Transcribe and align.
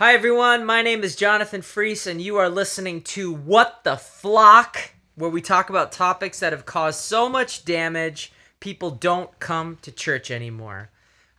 Hi, 0.00 0.14
everyone. 0.14 0.64
My 0.64 0.80
name 0.80 1.04
is 1.04 1.14
Jonathan 1.14 1.60
Freese, 1.60 2.06
and 2.06 2.22
you 2.22 2.38
are 2.38 2.48
listening 2.48 3.02
to 3.02 3.34
What 3.34 3.84
the 3.84 3.98
Flock, 3.98 4.92
where 5.14 5.28
we 5.28 5.42
talk 5.42 5.68
about 5.68 5.92
topics 5.92 6.40
that 6.40 6.54
have 6.54 6.64
caused 6.64 7.00
so 7.00 7.28
much 7.28 7.66
damage, 7.66 8.32
people 8.60 8.92
don't 8.92 9.38
come 9.40 9.76
to 9.82 9.92
church 9.92 10.30
anymore. 10.30 10.88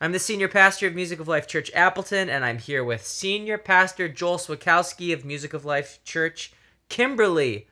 I'm 0.00 0.12
the 0.12 0.20
senior 0.20 0.46
pastor 0.46 0.86
of 0.86 0.94
Music 0.94 1.18
of 1.18 1.26
Life 1.26 1.48
Church 1.48 1.72
Appleton, 1.74 2.30
and 2.30 2.44
I'm 2.44 2.58
here 2.58 2.84
with 2.84 3.04
senior 3.04 3.58
pastor 3.58 4.08
Joel 4.08 4.38
Swakowski 4.38 5.12
of 5.12 5.24
Music 5.24 5.52
of 5.52 5.64
Life 5.64 5.98
Church 6.04 6.52
Kimberly. 6.88 7.66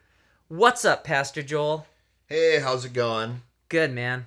What's 0.48 0.84
up, 0.84 1.04
Pastor 1.04 1.45
Joel? 1.45 1.86
Hey, 2.27 2.59
how's 2.59 2.84
it 2.84 2.95
going? 2.95 3.43
Good, 3.68 3.93
man. 3.93 4.27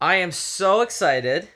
I 0.00 0.14
am 0.14 0.32
so 0.32 0.80
excited 0.80 1.48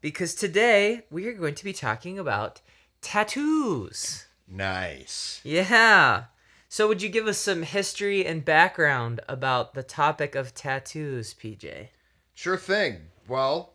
because 0.00 0.36
today 0.36 1.06
we 1.10 1.26
are 1.26 1.32
going 1.32 1.56
to 1.56 1.64
be 1.64 1.72
talking 1.72 2.20
about 2.20 2.60
tattoos. 3.04 4.26
Nice. 4.48 5.40
Yeah. 5.44 6.24
So, 6.68 6.88
would 6.88 7.02
you 7.02 7.08
give 7.08 7.28
us 7.28 7.38
some 7.38 7.62
history 7.62 8.26
and 8.26 8.44
background 8.44 9.20
about 9.28 9.74
the 9.74 9.84
topic 9.84 10.34
of 10.34 10.54
tattoos, 10.54 11.34
PJ? 11.34 11.88
Sure 12.34 12.56
thing. 12.56 13.02
Well, 13.28 13.74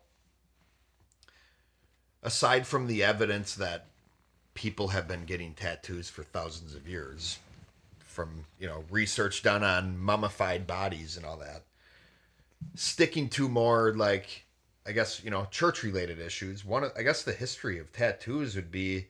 aside 2.22 2.68
from 2.68 2.88
the 2.88 3.04
evidence 3.04 3.56
that 3.56 3.86
people 4.54 4.90
have 4.90 5.08
been 5.08 5.24
getting 5.24 5.54
tattoos 5.54 6.10
for 6.10 6.24
thousands 6.24 6.76
of 6.76 6.88
years, 6.88 7.40
from, 8.00 8.46
you 8.60 8.68
know, 8.68 8.84
research 8.90 9.44
done 9.44 9.64
on 9.64 9.98
mummified 9.98 10.68
bodies 10.68 11.16
and 11.16 11.26
all 11.26 11.38
that, 11.38 11.64
sticking 12.76 13.30
to 13.30 13.48
more 13.48 13.94
like 13.96 14.44
I 14.90 14.92
guess, 14.92 15.24
you 15.24 15.30
know, 15.30 15.46
church 15.52 15.84
related 15.84 16.20
issues, 16.20 16.66
one 16.66 16.84
of, 16.84 16.92
I 16.98 17.04
guess 17.04 17.22
the 17.22 17.32
history 17.32 17.78
of 17.78 17.94
tattoos 17.94 18.56
would 18.56 18.72
be 18.72 19.06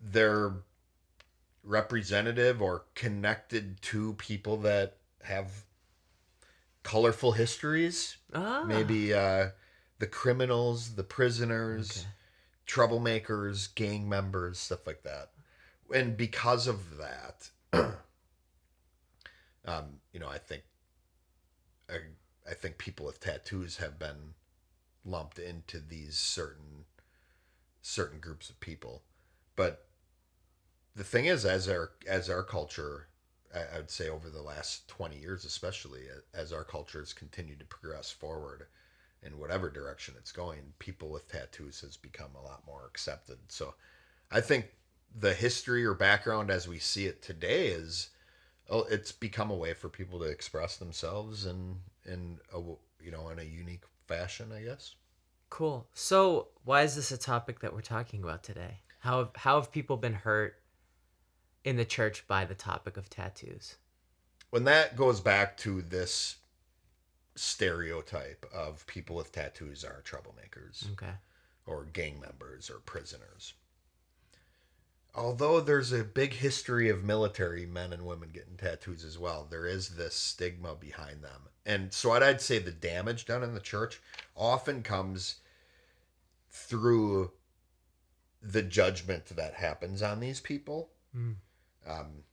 they're 0.00 0.52
representative 1.62 2.62
or 2.62 2.84
connected 2.94 3.80
to 3.82 4.14
people 4.14 4.56
that 4.58 4.96
have 5.22 5.64
colorful 6.82 7.32
histories. 7.32 8.16
Ah. 8.32 8.62
Maybe 8.64 9.12
uh, 9.12 9.48
the 9.98 10.06
criminals, 10.06 10.94
the 10.94 11.04
prisoners, 11.04 11.90
Okay. 11.90 12.08
troublemakers, 12.66 13.74
gang 13.74 14.08
members, 14.08 14.58
stuff 14.58 14.86
like 14.86 15.02
that. 15.02 15.30
And 15.94 16.16
because 16.16 16.66
of 16.66 16.98
that, 16.98 17.50
um, 19.64 20.00
you 20.12 20.20
know, 20.20 20.28
I 20.28 20.38
think 20.38 20.62
I, 21.90 21.98
I 22.50 22.54
think 22.54 22.78
people 22.78 23.06
with 23.06 23.20
tattoos 23.20 23.78
have 23.78 23.98
been 23.98 24.34
lumped 25.04 25.38
into 25.38 25.80
these 25.80 26.18
certain 26.18 26.84
certain 27.80 28.20
groups 28.20 28.50
of 28.50 28.60
people. 28.60 29.02
But 29.56 29.87
the 30.98 31.04
thing 31.04 31.26
is, 31.26 31.44
as 31.44 31.68
our 31.68 31.92
as 32.08 32.28
our 32.28 32.42
culture, 32.42 33.06
I, 33.54 33.78
would 33.78 33.90
say 33.90 34.08
over 34.08 34.28
the 34.28 34.42
last 34.42 34.88
twenty 34.88 35.16
years, 35.16 35.44
especially 35.44 36.02
as 36.34 36.52
our 36.52 36.64
culture 36.64 36.98
has 36.98 37.12
continued 37.12 37.60
to 37.60 37.64
progress 37.64 38.10
forward 38.10 38.66
in 39.22 39.38
whatever 39.38 39.70
direction 39.70 40.14
it's 40.18 40.32
going, 40.32 40.60
people 40.80 41.08
with 41.08 41.30
tattoos 41.30 41.80
has 41.82 41.96
become 41.96 42.30
a 42.34 42.44
lot 42.44 42.64
more 42.66 42.84
accepted. 42.84 43.38
So, 43.46 43.74
I 44.32 44.40
think 44.40 44.66
the 45.16 45.34
history 45.34 45.84
or 45.84 45.94
background 45.94 46.50
as 46.50 46.66
we 46.66 46.80
see 46.80 47.06
it 47.06 47.22
today 47.22 47.68
is, 47.68 48.10
oh, 48.68 48.84
it's 48.90 49.12
become 49.12 49.52
a 49.52 49.56
way 49.56 49.74
for 49.74 49.88
people 49.88 50.18
to 50.18 50.26
express 50.26 50.78
themselves 50.78 51.46
in 51.46 51.76
in 52.06 52.38
a 52.52 52.58
you 53.00 53.12
know 53.12 53.28
in 53.28 53.38
a 53.38 53.44
unique 53.44 53.84
fashion, 54.08 54.50
I 54.52 54.62
guess. 54.62 54.96
Cool. 55.48 55.86
So, 55.94 56.48
why 56.64 56.82
is 56.82 56.96
this 56.96 57.12
a 57.12 57.18
topic 57.18 57.60
that 57.60 57.72
we're 57.72 57.82
talking 57.82 58.24
about 58.24 58.42
today? 58.42 58.80
How 58.98 59.18
have, 59.18 59.30
how 59.36 59.60
have 59.60 59.70
people 59.70 59.96
been 59.96 60.12
hurt 60.12 60.56
in 61.68 61.76
the 61.76 61.84
church 61.84 62.26
by 62.26 62.44
the 62.44 62.54
topic 62.54 62.96
of 62.96 63.08
tattoos? 63.10 63.76
when 64.50 64.64
that 64.64 64.96
goes 64.96 65.20
back 65.20 65.56
to 65.58 65.82
this 65.82 66.36
stereotype 67.36 68.46
of 68.52 68.86
people 68.86 69.14
with 69.14 69.30
tattoos 69.30 69.84
are 69.84 70.02
troublemakers 70.06 70.90
Okay. 70.92 71.12
or 71.66 71.84
gang 71.84 72.18
members 72.18 72.70
or 72.70 72.78
prisoners. 72.80 73.52
Although 75.14 75.60
there's 75.60 75.92
a 75.92 76.02
big 76.02 76.32
history 76.32 76.88
of 76.88 77.04
military 77.04 77.66
men 77.66 77.92
and 77.92 78.06
women 78.06 78.30
getting 78.30 78.56
tattoos 78.56 79.04
as 79.04 79.18
well, 79.18 79.46
there 79.50 79.66
is 79.66 79.90
this 79.96 80.14
stigma 80.14 80.74
behind 80.74 81.22
them. 81.22 81.42
And 81.66 81.92
so 81.92 82.08
what 82.08 82.22
I'd 82.22 82.40
say 82.40 82.58
the 82.58 82.70
damage 82.70 83.26
done 83.26 83.42
in 83.42 83.52
the 83.54 83.60
church 83.60 84.00
often 84.34 84.82
comes 84.82 85.36
through 86.50 87.32
the 88.40 88.62
judgment 88.62 89.26
that 89.36 89.54
happens 89.54 90.00
on 90.02 90.20
these 90.20 90.40
people 90.40 90.90
Mm. 91.16 91.36
Um, 91.88 92.24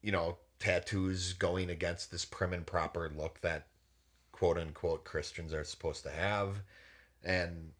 you 0.00 0.12
know, 0.12 0.38
tattoos 0.58 1.32
going 1.32 1.70
against 1.70 2.10
this 2.10 2.24
prim 2.24 2.52
and 2.52 2.66
proper 2.66 3.10
look 3.14 3.40
that 3.40 3.66
quote 4.30 4.58
unquote 4.58 5.04
Christians 5.04 5.52
are 5.52 5.64
supposed 5.64 6.02
to 6.04 6.10
have. 6.10 6.62
And 7.24 7.72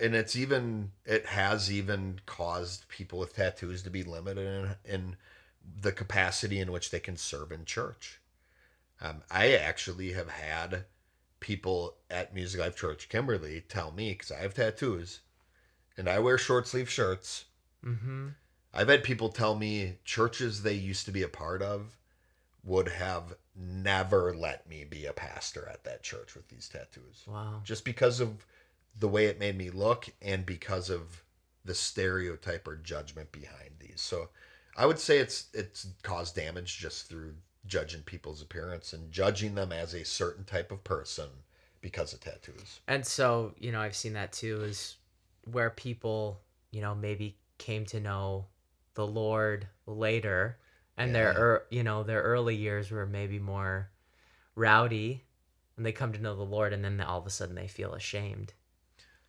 and 0.00 0.14
it's 0.14 0.34
even 0.34 0.92
it 1.04 1.26
has 1.26 1.70
even 1.70 2.20
caused 2.26 2.88
people 2.88 3.18
with 3.18 3.36
tattoos 3.36 3.82
to 3.82 3.90
be 3.90 4.02
limited 4.02 4.76
in, 4.84 4.94
in 4.94 5.16
the 5.80 5.92
capacity 5.92 6.58
in 6.58 6.72
which 6.72 6.90
they 6.90 7.00
can 7.00 7.16
serve 7.16 7.52
in 7.52 7.64
church. 7.64 8.20
Um, 9.00 9.22
I 9.30 9.52
actually 9.52 10.12
have 10.12 10.30
had 10.30 10.84
people 11.40 11.96
at 12.08 12.34
Music 12.34 12.60
Life 12.60 12.76
Church 12.76 13.08
Kimberly 13.08 13.64
tell 13.68 13.90
me 13.90 14.12
because 14.12 14.30
I 14.30 14.38
have 14.38 14.54
tattoos 14.54 15.20
and 15.96 16.08
I 16.08 16.20
wear 16.20 16.38
short 16.38 16.68
sleeve 16.68 16.88
shirts 16.88 17.46
Mm-hmm. 17.84 18.28
I've 18.74 18.88
had 18.88 19.04
people 19.04 19.28
tell 19.28 19.54
me 19.54 19.98
churches 20.04 20.62
they 20.62 20.74
used 20.74 21.06
to 21.06 21.12
be 21.12 21.22
a 21.22 21.28
part 21.28 21.62
of 21.62 21.96
would 22.64 22.88
have 22.88 23.34
never 23.56 24.34
let 24.34 24.68
me 24.68 24.84
be 24.84 25.06
a 25.06 25.12
pastor 25.12 25.68
at 25.70 25.84
that 25.84 26.02
church 26.02 26.34
with 26.34 26.48
these 26.48 26.68
tattoos. 26.68 27.24
Wow. 27.26 27.60
Just 27.64 27.84
because 27.84 28.20
of 28.20 28.46
the 28.98 29.08
way 29.08 29.26
it 29.26 29.38
made 29.38 29.56
me 29.56 29.70
look 29.70 30.08
and 30.20 30.46
because 30.46 30.90
of 30.90 31.22
the 31.64 31.74
stereotype 31.74 32.66
or 32.66 32.76
judgment 32.76 33.30
behind 33.32 33.70
these. 33.78 34.00
So 34.00 34.28
I 34.76 34.86
would 34.86 34.98
say 34.98 35.18
it's 35.18 35.46
it's 35.52 35.86
caused 36.02 36.34
damage 36.34 36.78
just 36.78 37.08
through 37.08 37.34
judging 37.66 38.02
people's 38.02 38.42
appearance 38.42 38.92
and 38.92 39.12
judging 39.12 39.54
them 39.54 39.72
as 39.72 39.94
a 39.94 40.04
certain 40.04 40.44
type 40.44 40.72
of 40.72 40.82
person 40.82 41.28
because 41.80 42.12
of 42.12 42.20
tattoos. 42.20 42.80
And 42.88 43.04
so, 43.04 43.54
you 43.58 43.72
know, 43.72 43.80
I've 43.80 43.96
seen 43.96 44.14
that 44.14 44.32
too 44.32 44.62
is 44.62 44.96
where 45.44 45.70
people, 45.70 46.40
you 46.70 46.80
know, 46.80 46.94
maybe 46.94 47.36
came 47.58 47.84
to 47.86 48.00
know 48.00 48.46
the 48.94 49.06
Lord 49.06 49.68
later 49.86 50.58
and 50.96 51.14
their 51.14 51.32
Yeah. 51.32 51.38
er, 51.38 51.66
you 51.70 51.82
know, 51.82 52.02
their 52.02 52.22
early 52.22 52.54
years 52.56 52.90
were 52.90 53.06
maybe 53.06 53.38
more 53.38 53.90
rowdy 54.54 55.24
and 55.76 55.86
they 55.86 55.92
come 55.92 56.12
to 56.12 56.20
know 56.20 56.36
the 56.36 56.42
Lord 56.42 56.72
and 56.72 56.84
then 56.84 57.00
all 57.00 57.18
of 57.18 57.26
a 57.26 57.30
sudden 57.30 57.54
they 57.54 57.68
feel 57.68 57.94
ashamed 57.94 58.52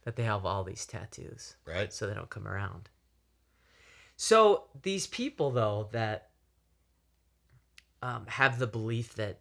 that 0.04 0.16
they 0.16 0.24
have 0.24 0.46
all 0.46 0.64
these 0.64 0.86
tattoos 0.86 1.56
Right? 1.66 1.92
so 1.94 2.08
they 2.08 2.14
don't 2.14 2.30
come 2.30 2.48
around. 2.48 2.90
So 4.16 4.66
these 4.82 5.08
people 5.08 5.52
though 5.52 5.90
that 5.92 6.30
um, 8.02 8.26
have 8.28 8.60
the 8.60 8.68
belief 8.68 9.16
that 9.16 9.40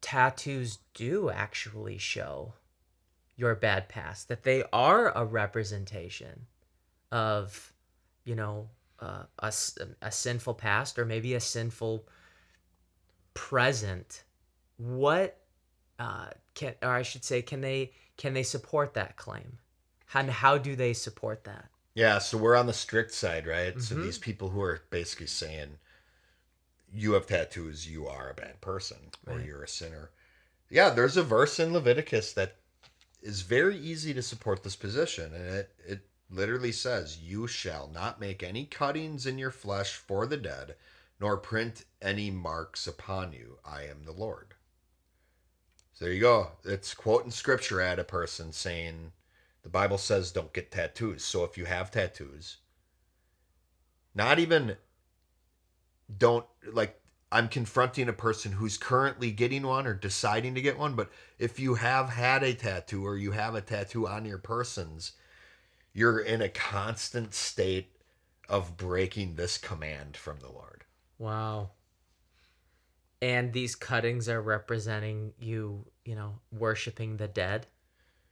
tattoos 0.00 0.78
do 0.92 1.30
actually 1.30 1.96
show 1.96 2.54
your 3.36 3.54
bad 3.54 3.88
past, 3.88 4.28
that 4.28 4.42
they 4.42 4.64
are 4.72 5.16
a 5.16 5.24
representation 5.24 6.46
of, 7.10 7.72
you 8.24 8.34
know, 8.34 8.68
uh, 9.00 9.24
a, 9.38 9.52
a 10.02 10.12
sinful 10.12 10.54
past 10.54 10.98
or 10.98 11.04
maybe 11.04 11.34
a 11.34 11.40
sinful 11.40 12.06
present. 13.34 14.24
What 14.76 15.36
uh, 15.98 16.28
can, 16.54 16.74
or 16.82 16.90
I 16.90 17.02
should 17.02 17.24
say, 17.24 17.42
can 17.42 17.60
they 17.60 17.92
can 18.16 18.34
they 18.34 18.42
support 18.42 18.94
that 18.94 19.16
claim? 19.16 19.58
And 20.14 20.30
how 20.30 20.58
do 20.58 20.76
they 20.76 20.92
support 20.92 21.44
that? 21.44 21.66
Yeah, 21.94 22.18
so 22.18 22.38
we're 22.38 22.56
on 22.56 22.66
the 22.66 22.72
strict 22.72 23.12
side, 23.12 23.46
right? 23.46 23.80
So 23.80 23.94
Mhm. 23.94 24.02
these 24.02 24.18
people 24.18 24.50
who 24.50 24.62
are 24.62 24.82
basically 24.90 25.26
saying 25.26 25.78
you 26.92 27.12
have 27.12 27.26
tattoos, 27.26 27.88
you 27.88 28.06
are 28.06 28.30
a 28.30 28.34
bad 28.34 28.60
person 28.60 29.10
or 29.26 29.40
you're 29.40 29.62
a 29.64 29.68
sinner. 29.68 30.10
Yeah, 30.70 30.90
there's 30.90 31.16
a 31.16 31.22
verse 31.22 31.58
in 31.60 31.72
Leviticus 31.72 32.32
that 32.34 32.56
is 33.22 33.42
very 33.42 33.78
easy 33.78 34.14
to 34.14 34.22
support 34.22 34.62
this 34.62 34.76
position 34.76 35.34
and 35.34 35.46
it 35.56 35.74
it 35.86 36.00
literally 36.30 36.72
says, 36.72 37.18
"You 37.18 37.46
shall 37.46 37.88
not 37.88 38.20
make 38.20 38.42
any 38.42 38.66
cuttings 38.66 39.26
in 39.26 39.38
your 39.38 39.50
flesh 39.50 39.94
for 39.96 40.26
the 40.26 40.36
dead, 40.36 40.76
nor 41.20 41.36
print 41.36 41.84
any 42.00 42.30
marks 42.30 42.86
upon 42.86 43.32
you. 43.32 43.58
I 43.64 43.84
am 43.84 44.04
the 44.04 44.12
Lord." 44.12 44.54
So 45.92 46.06
there 46.06 46.14
you 46.14 46.20
go. 46.20 46.52
It's 46.64 46.92
quoting 46.92 47.30
scripture 47.30 47.80
at 47.80 47.98
a 47.98 48.04
person 48.04 48.52
saying 48.52 49.12
the 49.62 49.68
Bible 49.68 49.98
says 49.98 50.32
don't 50.32 50.52
get 50.52 50.70
tattoos. 50.70 51.24
So 51.24 51.44
if 51.44 51.56
you 51.56 51.66
have 51.66 51.90
tattoos, 51.90 52.58
not 54.14 54.38
even 54.38 54.76
don't 56.18 56.46
like 56.72 57.00
I'm 57.32 57.48
confronting 57.48 58.08
a 58.08 58.12
person 58.12 58.52
who's 58.52 58.76
currently 58.76 59.32
getting 59.32 59.66
one 59.66 59.86
or 59.86 59.94
deciding 59.94 60.54
to 60.54 60.62
get 60.62 60.78
one, 60.78 60.94
but 60.94 61.10
if 61.38 61.58
you 61.58 61.74
have 61.74 62.10
had 62.10 62.44
a 62.44 62.54
tattoo 62.54 63.04
or 63.04 63.16
you 63.16 63.32
have 63.32 63.56
a 63.56 63.60
tattoo 63.60 64.06
on 64.06 64.24
your 64.24 64.38
persons, 64.38 65.12
you're 65.94 66.18
in 66.18 66.42
a 66.42 66.48
constant 66.48 67.32
state 67.32 67.96
of 68.48 68.76
breaking 68.76 69.36
this 69.36 69.56
command 69.56 70.16
from 70.16 70.40
the 70.40 70.50
Lord. 70.50 70.84
Wow. 71.18 71.70
And 73.22 73.52
these 73.54 73.74
cuttings 73.74 74.28
are 74.28 74.42
representing 74.42 75.32
you, 75.38 75.86
you 76.04 76.14
know, 76.14 76.40
worshiping 76.52 77.16
the 77.16 77.28
dead. 77.28 77.68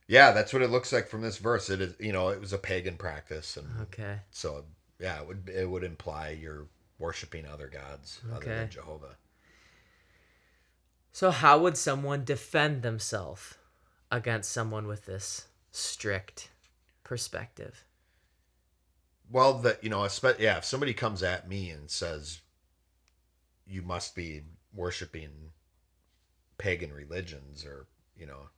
Yeah, 0.07 0.33
that's 0.33 0.53
what 0.53 0.61
it 0.61 0.71
looks 0.71 0.93
like 0.93 1.09
from 1.09 1.23
this 1.23 1.39
verse. 1.39 1.71
It 1.71 1.81
is, 1.81 1.95
you 1.99 2.13
know, 2.13 2.29
it 2.29 2.41
was 2.41 2.53
a 2.53 2.59
pagan 2.59 2.97
practice, 2.97 3.57
and 3.57 3.67
Okay. 3.83 4.19
so 4.31 4.65
yeah, 4.99 5.21
it 5.21 5.27
would 5.27 5.49
it 5.49 5.71
would 5.71 5.85
imply 5.85 6.31
you're 6.31 6.67
worshiping 6.99 7.47
other 7.47 7.69
gods 7.69 8.21
other 8.35 8.45
than 8.45 8.69
Jehovah. 8.69 9.17
So 11.13 11.31
how 11.31 11.59
would 11.61 11.77
someone 11.77 12.25
defend 12.25 12.83
themselves 12.83 13.55
against 14.11 14.51
someone 14.51 14.87
with 14.87 15.07
this 15.07 15.47
strict 15.71 16.51
perspective? 17.05 17.85
Well, 19.31 19.55
that 19.61 19.83
you 19.83 19.91
know, 19.91 20.01
espe- 20.01 20.39
yeah, 20.39 20.59
if 20.59 20.65
somebody 20.65 20.93
comes 20.95 21.23
at 21.23 21.49
me 21.49 21.71
and 21.71 21.91
says 21.91 22.41
you 23.67 23.83
must 23.83 24.15
be 24.15 24.43
worshiping 24.75 25.53
pagan 26.59 26.93
religions 26.93 27.65
or 27.65 27.87
you 28.17 28.27
know 28.27 28.49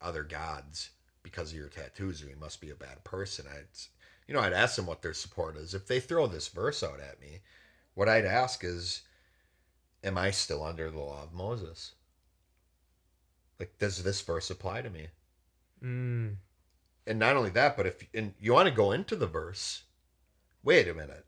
other 0.00 0.22
gods 0.22 0.90
because 1.22 1.50
of 1.50 1.58
your 1.58 1.68
tattoos, 1.68 2.22
or 2.22 2.26
you 2.26 2.36
must 2.36 2.60
be 2.60 2.70
a 2.70 2.74
bad 2.74 3.02
person. 3.04 3.46
I'd 3.50 3.66
you 4.26 4.34
know 4.34 4.40
I'd 4.40 4.52
ask 4.52 4.76
them 4.76 4.86
what 4.86 5.02
their 5.02 5.14
support 5.14 5.56
is. 5.56 5.74
If 5.74 5.86
they 5.86 6.00
throw 6.00 6.26
this 6.26 6.48
verse 6.48 6.82
out 6.82 7.00
at 7.00 7.20
me, 7.20 7.40
what 7.94 8.08
I'd 8.08 8.24
ask 8.24 8.62
is, 8.64 9.02
am 10.04 10.16
I 10.16 10.30
still 10.30 10.64
under 10.64 10.90
the 10.90 10.98
law 10.98 11.22
of 11.22 11.32
Moses? 11.32 11.92
Like, 13.58 13.78
does 13.78 14.02
this 14.02 14.20
verse 14.20 14.50
apply 14.50 14.82
to 14.82 14.90
me? 14.90 15.08
Mm. 15.82 16.36
And 17.06 17.18
not 17.18 17.36
only 17.36 17.50
that, 17.50 17.76
but 17.76 17.86
if 17.86 18.04
and 18.12 18.34
you 18.40 18.52
want 18.52 18.68
to 18.68 18.74
go 18.74 18.92
into 18.92 19.16
the 19.16 19.26
verse, 19.26 19.84
wait 20.62 20.88
a 20.88 20.94
minute. 20.94 21.24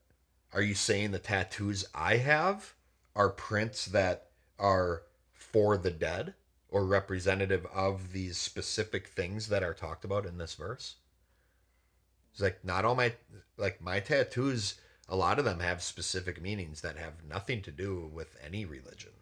Are 0.53 0.63
you 0.63 0.75
saying 0.75 1.11
the 1.11 1.19
tattoos 1.19 1.87
I 1.95 2.17
have 2.17 2.75
are 3.15 3.29
prints 3.29 3.87
that 3.87 4.31
are 4.59 5.03
for 5.33 5.77
the 5.77 5.91
dead 5.91 6.35
or 6.69 6.85
representative 6.85 7.67
of 7.67 8.13
these 8.13 8.39
specific 8.39 9.09
things 9.09 9.49
that 9.49 9.63
are 9.63 9.75
talked 9.75 10.05
about 10.05 10.27
in 10.27 10.39
this 10.39 10.55
verse? 10.55 10.97
It's 12.33 12.41
like 12.41 12.65
not 12.65 12.85
all 12.85 12.95
my 12.95 13.15
like 13.57 13.81
my 13.81 14.01
tattoos, 14.01 14.81
a 15.09 15.17
lot 15.17 15.39
of 15.39 15.45
them 15.45 15.61
have 15.61 15.83
specific 15.83 16.41
meanings 16.41 16.81
that 16.81 16.97
have 16.97 17.25
nothing 17.29 17.63
to 17.63 17.71
do 17.71 18.11
with 18.13 18.37
any 18.45 18.65
religion. 18.65 19.13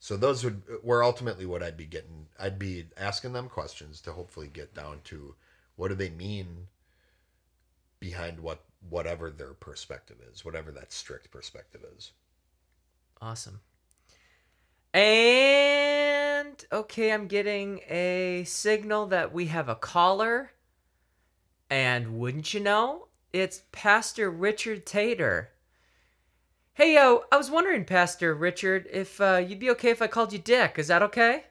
So 0.00 0.16
those 0.16 0.44
would 0.44 0.62
were 0.82 1.02
ultimately 1.02 1.44
what 1.46 1.62
I'd 1.62 1.76
be 1.76 1.86
getting. 1.86 2.26
I'd 2.38 2.58
be 2.58 2.86
asking 2.96 3.32
them 3.32 3.48
questions 3.48 4.00
to 4.02 4.12
hopefully 4.12 4.48
get 4.48 4.74
down 4.74 5.00
to 5.04 5.34
what 5.76 5.88
do 5.88 5.94
they 5.94 6.10
mean 6.10 6.68
behind 8.00 8.40
what 8.40 8.64
whatever 8.88 9.30
their 9.30 9.54
perspective 9.54 10.18
is, 10.32 10.44
whatever 10.44 10.70
that 10.72 10.92
strict 10.92 11.30
perspective 11.30 11.84
is. 11.96 12.12
Awesome. 13.20 13.60
And 14.94 16.64
okay, 16.72 17.12
I'm 17.12 17.26
getting 17.26 17.80
a 17.88 18.44
signal 18.46 19.06
that 19.06 19.32
we 19.32 19.46
have 19.46 19.68
a 19.68 19.74
caller. 19.74 20.52
And 21.70 22.18
wouldn't 22.18 22.54
you 22.54 22.60
know, 22.60 23.08
it's 23.32 23.64
Pastor 23.72 24.30
Richard 24.30 24.86
Tater. 24.86 25.50
Hey, 26.78 26.94
yo, 26.94 27.26
I 27.34 27.36
was 27.36 27.50
wondering, 27.50 27.82
Pastor 27.82 28.38
Richard, 28.38 28.86
if 28.94 29.20
uh, 29.20 29.42
you'd 29.42 29.58
be 29.58 29.66
okay 29.74 29.90
if 29.90 30.00
I 30.00 30.06
called 30.06 30.32
you 30.32 30.38
Dick. 30.38 30.78
Is 30.78 30.86
that 30.86 31.02
okay? 31.10 31.42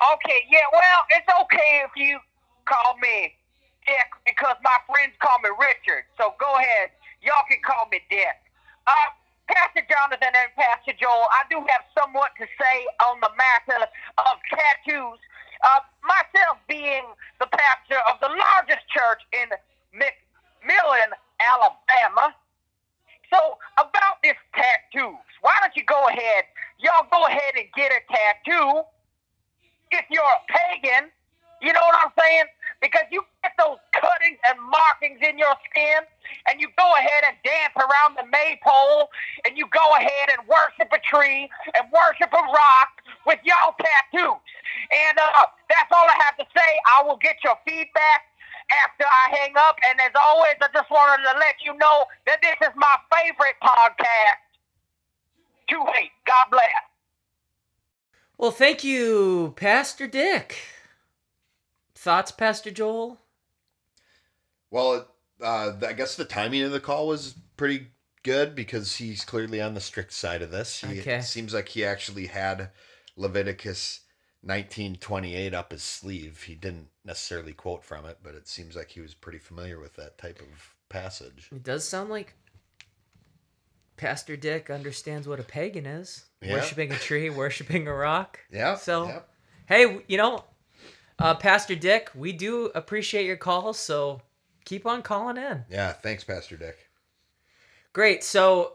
Okay, 0.00 0.40
yeah, 0.48 0.64
well, 0.72 1.00
it's 1.12 1.28
okay 1.44 1.84
if 1.84 1.92
you 1.92 2.16
call 2.64 2.96
me 3.04 3.36
Dick 3.84 4.08
because 4.24 4.56
my 4.64 4.80
friends 4.88 5.12
call 5.20 5.36
me 5.44 5.52
Richard. 5.60 6.08
So 6.16 6.32
go 6.40 6.56
ahead. 6.56 6.88
Y'all 7.20 7.44
can 7.44 7.60
call 7.60 7.84
me 7.92 8.00
Dick. 8.08 8.40
Uh, 8.88 9.12
Pastor 9.52 9.84
Jonathan 9.84 10.40
and 10.40 10.48
Pastor 10.56 10.96
Joel, 10.96 11.28
I 11.28 11.44
do 11.52 11.60
have 11.60 11.84
somewhat 11.92 12.32
to 12.40 12.48
say 12.56 12.76
on 13.04 13.20
the 13.20 13.28
matter 13.36 13.84
of 14.24 14.40
tattoos. 14.48 15.20
Uh, 15.68 15.84
myself 16.00 16.56
being 16.64 17.04
the 17.44 17.48
pastor 17.52 18.00
of 18.08 18.16
the 18.24 18.32
largest 18.32 18.88
church 18.88 19.20
in 19.36 19.52
McMillan, 19.92 21.12
Alabama. 21.44 22.32
So 23.32 23.56
about 23.80 24.20
this 24.22 24.36
tattoos, 24.52 25.16
why 25.40 25.56
don't 25.64 25.74
you 25.74 25.84
go 25.88 26.06
ahead, 26.08 26.44
y'all 26.78 27.08
go 27.10 27.24
ahead 27.26 27.56
and 27.56 27.66
get 27.74 27.90
a 27.90 28.00
tattoo 28.12 28.84
if 29.90 30.04
you're 30.10 30.20
a 30.20 30.44
pagan, 30.52 31.08
you 31.60 31.72
know 31.72 31.80
what 31.80 31.96
I'm 32.04 32.12
saying? 32.18 32.48
Because 32.80 33.06
you 33.12 33.22
get 33.42 33.52
those 33.56 33.78
cuttings 33.92 34.40
and 34.48 34.58
markings 34.58 35.20
in 35.22 35.38
your 35.38 35.54
skin, 35.70 36.02
and 36.50 36.60
you 36.60 36.68
go 36.76 36.88
ahead 36.98 37.22
and 37.28 37.36
dance 37.44 37.76
around 37.76 38.18
the 38.18 38.26
maypole, 38.28 39.08
and 39.46 39.56
you 39.56 39.68
go 39.70 39.84
ahead 39.96 40.28
and 40.36 40.42
worship 40.48 40.90
a 40.90 41.00
tree 41.00 41.48
and 41.78 41.84
worship 41.92 42.32
a 42.32 42.42
rock 42.42 42.92
with 43.24 43.38
y'all 43.44 43.76
tattoos. 43.78 44.42
And 44.90 45.14
uh, 45.16 45.46
that's 45.70 45.92
all 45.92 46.08
I 46.08 46.18
have 46.26 46.36
to 46.42 46.46
say. 46.50 46.70
I 46.98 47.06
will 47.06 47.20
get 47.20 47.36
your 47.44 47.54
feedback 47.64 48.31
after 48.84 49.04
I 49.04 49.36
hang 49.36 49.54
up. 49.56 49.76
And 49.88 50.00
as 50.00 50.12
always, 50.20 50.54
I 50.60 50.68
just 50.72 50.90
wanted 50.90 51.22
to 51.24 51.38
let 51.38 51.54
you 51.64 51.76
know 51.78 52.04
that 52.26 52.38
this 52.42 52.68
is 52.68 52.74
my 52.76 52.96
favorite 53.14 53.56
podcast. 53.62 54.40
To 55.70 55.84
hate. 55.92 56.10
God 56.26 56.46
bless. 56.50 56.64
Well, 58.36 58.50
thank 58.50 58.82
you, 58.84 59.54
Pastor 59.56 60.06
Dick. 60.06 60.58
Thoughts, 61.94 62.32
Pastor 62.32 62.70
Joel? 62.70 63.18
Well, 64.70 65.06
uh, 65.40 65.72
I 65.86 65.92
guess 65.92 66.16
the 66.16 66.24
timing 66.24 66.62
of 66.62 66.72
the 66.72 66.80
call 66.80 67.06
was 67.06 67.34
pretty 67.56 67.88
good 68.22 68.54
because 68.54 68.96
he's 68.96 69.24
clearly 69.24 69.60
on 69.60 69.74
the 69.74 69.80
strict 69.80 70.12
side 70.12 70.42
of 70.42 70.50
this. 70.50 70.80
He 70.80 71.00
Okay. 71.00 71.20
seems 71.20 71.54
like 71.54 71.68
he 71.68 71.84
actually 71.84 72.26
had 72.26 72.70
Leviticus 73.16 74.00
1928 74.42 75.54
up 75.54 75.72
his 75.72 75.82
sleeve. 75.82 76.42
He 76.42 76.54
didn't 76.54 76.88
necessarily 77.04 77.52
quote 77.52 77.84
from 77.84 78.04
it, 78.04 78.18
but 78.22 78.34
it 78.34 78.48
seems 78.48 78.74
like 78.74 78.90
he 78.90 79.00
was 79.00 79.14
pretty 79.14 79.38
familiar 79.38 79.78
with 79.78 79.94
that 79.96 80.18
type 80.18 80.40
of 80.40 80.74
passage. 80.88 81.48
It 81.52 81.62
does 81.62 81.88
sound 81.88 82.10
like 82.10 82.34
Pastor 83.96 84.36
Dick 84.36 84.68
understands 84.68 85.28
what 85.28 85.38
a 85.38 85.44
pagan 85.44 85.86
is. 85.86 86.24
Yeah. 86.40 86.54
Worshipping 86.54 86.90
a 86.92 86.96
tree, 86.96 87.30
worshipping 87.30 87.86
a 87.86 87.94
rock. 87.94 88.40
Yeah. 88.50 88.74
So, 88.74 89.06
yeah. 89.06 89.20
hey, 89.66 90.02
you 90.08 90.18
know, 90.18 90.44
uh, 91.20 91.34
Pastor 91.36 91.76
Dick, 91.76 92.10
we 92.14 92.32
do 92.32 92.72
appreciate 92.74 93.26
your 93.26 93.36
calls, 93.36 93.78
so 93.78 94.22
keep 94.64 94.86
on 94.86 95.02
calling 95.02 95.36
in. 95.36 95.64
Yeah, 95.70 95.92
thanks, 95.92 96.24
Pastor 96.24 96.56
Dick. 96.56 96.88
Great. 97.92 98.24
So, 98.24 98.74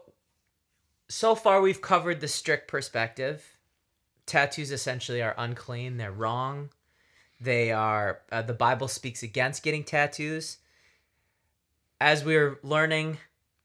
so 1.10 1.34
far 1.34 1.60
we've 1.60 1.82
covered 1.82 2.20
the 2.20 2.28
strict 2.28 2.68
perspective. 2.68 3.57
Tattoos 4.28 4.70
essentially 4.70 5.22
are 5.22 5.34
unclean. 5.36 5.96
They're 5.96 6.12
wrong. 6.12 6.68
They 7.40 7.72
are. 7.72 8.20
Uh, 8.30 8.42
the 8.42 8.54
Bible 8.54 8.88
speaks 8.88 9.22
against 9.22 9.62
getting 9.62 9.84
tattoos. 9.84 10.58
As 12.00 12.24
we're 12.24 12.60
learning 12.62 13.18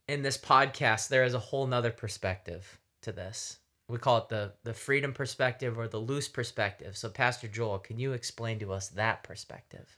in 0.08 0.24
this 0.24 0.38
podcast, 0.38 1.10
there 1.10 1.24
is 1.24 1.34
a 1.34 1.40
whole 1.40 1.68
nother 1.68 1.92
perspective 1.92 2.80
to 3.02 3.12
this. 3.12 3.60
We 3.88 3.98
call 3.98 4.18
it 4.20 4.30
the 4.30 4.54
the 4.64 4.74
freedom 4.74 5.14
perspective 5.14 5.78
or 5.78 5.88
the 5.88 6.00
loose 6.00 6.30
perspective. 6.30 6.96
So, 6.98 7.10
Pastor 7.10 7.48
Joel, 7.48 7.80
can 7.80 8.00
you 8.00 8.14
explain 8.14 8.58
to 8.60 8.72
us 8.72 8.88
that 8.90 9.24
perspective? 9.24 9.98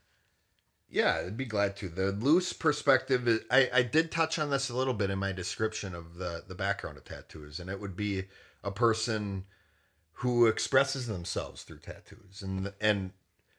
Yeah, 0.89 1.23
I'd 1.25 1.37
be 1.37 1.45
glad 1.45 1.75
to. 1.77 1.89
The 1.89 2.11
loose 2.11 2.53
perspective 2.53 3.27
is, 3.27 3.41
I, 3.49 3.69
I 3.73 3.81
did 3.83 4.11
touch 4.11 4.37
on 4.37 4.49
this 4.49 4.69
a 4.69 4.75
little 4.75 4.93
bit 4.93 5.09
in 5.09 5.19
my 5.19 5.31
description 5.31 5.95
of 5.95 6.15
the, 6.15 6.43
the 6.47 6.55
background 6.55 6.97
of 6.97 7.05
tattoos, 7.05 7.59
and 7.59 7.69
it 7.69 7.79
would 7.79 7.95
be 7.95 8.25
a 8.63 8.71
person 8.71 9.45
who 10.19 10.45
expresses 10.47 11.07
themselves 11.07 11.63
through 11.63 11.79
tattoos 11.79 12.41
and 12.41 12.73
and 12.79 13.11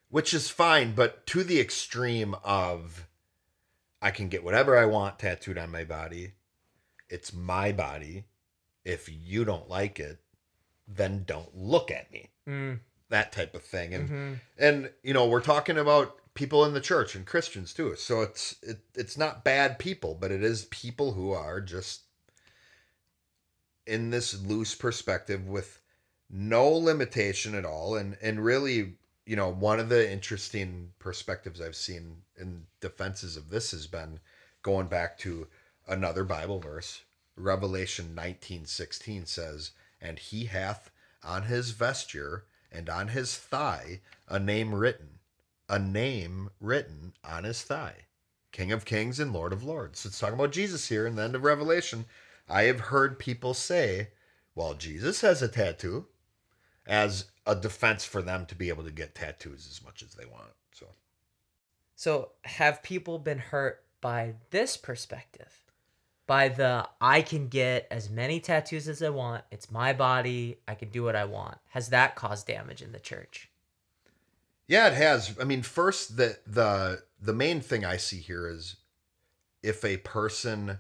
which 0.08 0.32
is 0.32 0.48
fine, 0.48 0.94
but 0.94 1.26
to 1.26 1.42
the 1.42 1.60
extreme 1.60 2.34
of 2.44 3.06
I 4.00 4.10
can 4.10 4.28
get 4.28 4.44
whatever 4.44 4.76
I 4.76 4.86
want 4.86 5.18
tattooed 5.18 5.58
on 5.58 5.70
my 5.70 5.84
body. 5.84 6.32
It's 7.08 7.32
my 7.32 7.72
body. 7.72 8.25
If 8.84 9.08
you 9.08 9.44
don't 9.44 9.68
like 9.68 9.98
it, 9.98 10.18
then 10.86 11.25
don't 11.26 11.56
look 11.56 11.90
at 11.90 12.12
me. 12.12 12.30
Mm, 12.48 12.80
That 13.08 13.32
type 13.32 13.54
of 13.54 13.62
thing. 13.62 13.94
And 13.94 14.08
mhm. 14.08 14.40
and 14.58 14.90
you 15.02 15.12
know 15.12 15.26
we're 15.26 15.40
talking 15.40 15.76
about 15.78 16.16
people 16.34 16.64
in 16.64 16.75
the 16.75 16.82
church 16.82 17.14
and 17.14 17.25
christians 17.25 17.72
too 17.72 17.96
so 17.96 18.20
it's 18.20 18.56
it, 18.62 18.78
it's 18.94 19.16
not 19.16 19.42
bad 19.42 19.78
people 19.78 20.14
but 20.14 20.30
it 20.30 20.42
is 20.44 20.66
people 20.66 21.12
who 21.12 21.32
are 21.32 21.62
just 21.62 22.02
in 23.86 24.10
this 24.10 24.38
loose 24.42 24.75
perspective 24.75 25.48
with 25.48 25.80
no 26.30 26.68
limitation 26.68 27.54
at 27.54 27.64
all 27.64 27.97
and 27.97 28.16
and 28.21 28.45
really 28.45 28.95
you 29.25 29.37
know 29.37 29.49
one 29.49 29.78
of 29.78 29.88
the 29.88 30.11
interesting 30.11 30.92
perspectives 30.99 31.61
i've 31.61 31.76
seen 31.76 32.16
in 32.37 32.66
defenses 32.80 33.37
of 33.37 33.49
this 33.49 33.71
has 33.71 33.87
been 33.87 34.18
going 34.62 34.87
back 34.87 35.16
to 35.16 35.47
another 35.87 36.25
bible 36.25 36.59
verse 36.59 37.02
revelation 37.37 38.12
19:16 38.16 39.26
says 39.26 39.71
and 40.00 40.18
he 40.18 40.47
hath 40.47 40.90
on 41.23 41.45
his 41.45 41.71
vesture 41.71 42.45
and 42.73 42.88
on 42.90 43.09
his 43.09 43.37
thigh 43.37 44.00
a 44.28 44.38
name 44.38 44.75
written 44.75 45.16
a 45.68 45.78
name 45.78 46.50
written 46.61 47.12
on 47.25 47.45
his 47.45 47.62
thigh. 47.62 48.06
King 48.52 48.73
of 48.73 48.85
Kings 48.85 49.18
and 49.18 49.33
Lord 49.33 49.52
of 49.52 49.64
Lords. 49.64 50.00
So 50.00 50.09
it's 50.09 50.18
talking 50.18 50.37
about 50.37 50.52
Jesus 50.52 50.88
here 50.88 51.06
in 51.06 51.16
the 51.16 51.23
end 51.23 51.35
of 51.35 51.45
Revelation. 51.45 52.06
I 52.49 52.62
have 52.62 52.80
heard 52.80 53.18
people 53.18 53.52
say, 53.52 54.09
well, 54.54 54.75
Jesus 54.75 55.21
has 55.21 55.42
a 55.42 55.49
tattoo 55.49 56.06
as 56.86 57.26
a 57.46 57.54
defense 57.54 58.04
for 58.04 58.22
them 58.22 58.46
to 58.46 58.54
be 58.54 58.68
able 58.68 58.84
to 58.84 58.90
get 58.90 59.14
tattoos 59.14 59.68
as 59.70 59.84
much 59.84 60.02
as 60.02 60.14
they 60.14 60.26
want. 60.26 60.52
So, 60.72 60.86
So, 61.94 62.30
have 62.44 62.82
people 62.82 63.18
been 63.18 63.38
hurt 63.38 63.84
by 64.00 64.34
this 64.50 64.76
perspective? 64.76 65.52
By 66.26 66.48
the 66.48 66.88
I 67.00 67.22
can 67.22 67.48
get 67.48 67.86
as 67.90 68.10
many 68.10 68.40
tattoos 68.40 68.88
as 68.88 69.02
I 69.02 69.10
want. 69.10 69.44
It's 69.50 69.70
my 69.70 69.92
body. 69.92 70.58
I 70.66 70.74
can 70.74 70.90
do 70.90 71.04
what 71.04 71.14
I 71.14 71.24
want. 71.24 71.58
Has 71.68 71.90
that 71.90 72.16
caused 72.16 72.46
damage 72.48 72.82
in 72.82 72.92
the 72.92 72.98
church? 72.98 73.48
yeah, 74.68 74.88
it 74.88 74.94
has. 74.94 75.36
I 75.40 75.44
mean, 75.44 75.62
first 75.62 76.16
the 76.16 76.38
the 76.46 77.02
the 77.20 77.32
main 77.32 77.60
thing 77.60 77.84
I 77.84 77.96
see 77.96 78.18
here 78.18 78.48
is 78.48 78.76
if 79.62 79.84
a 79.84 79.98
person 79.98 80.78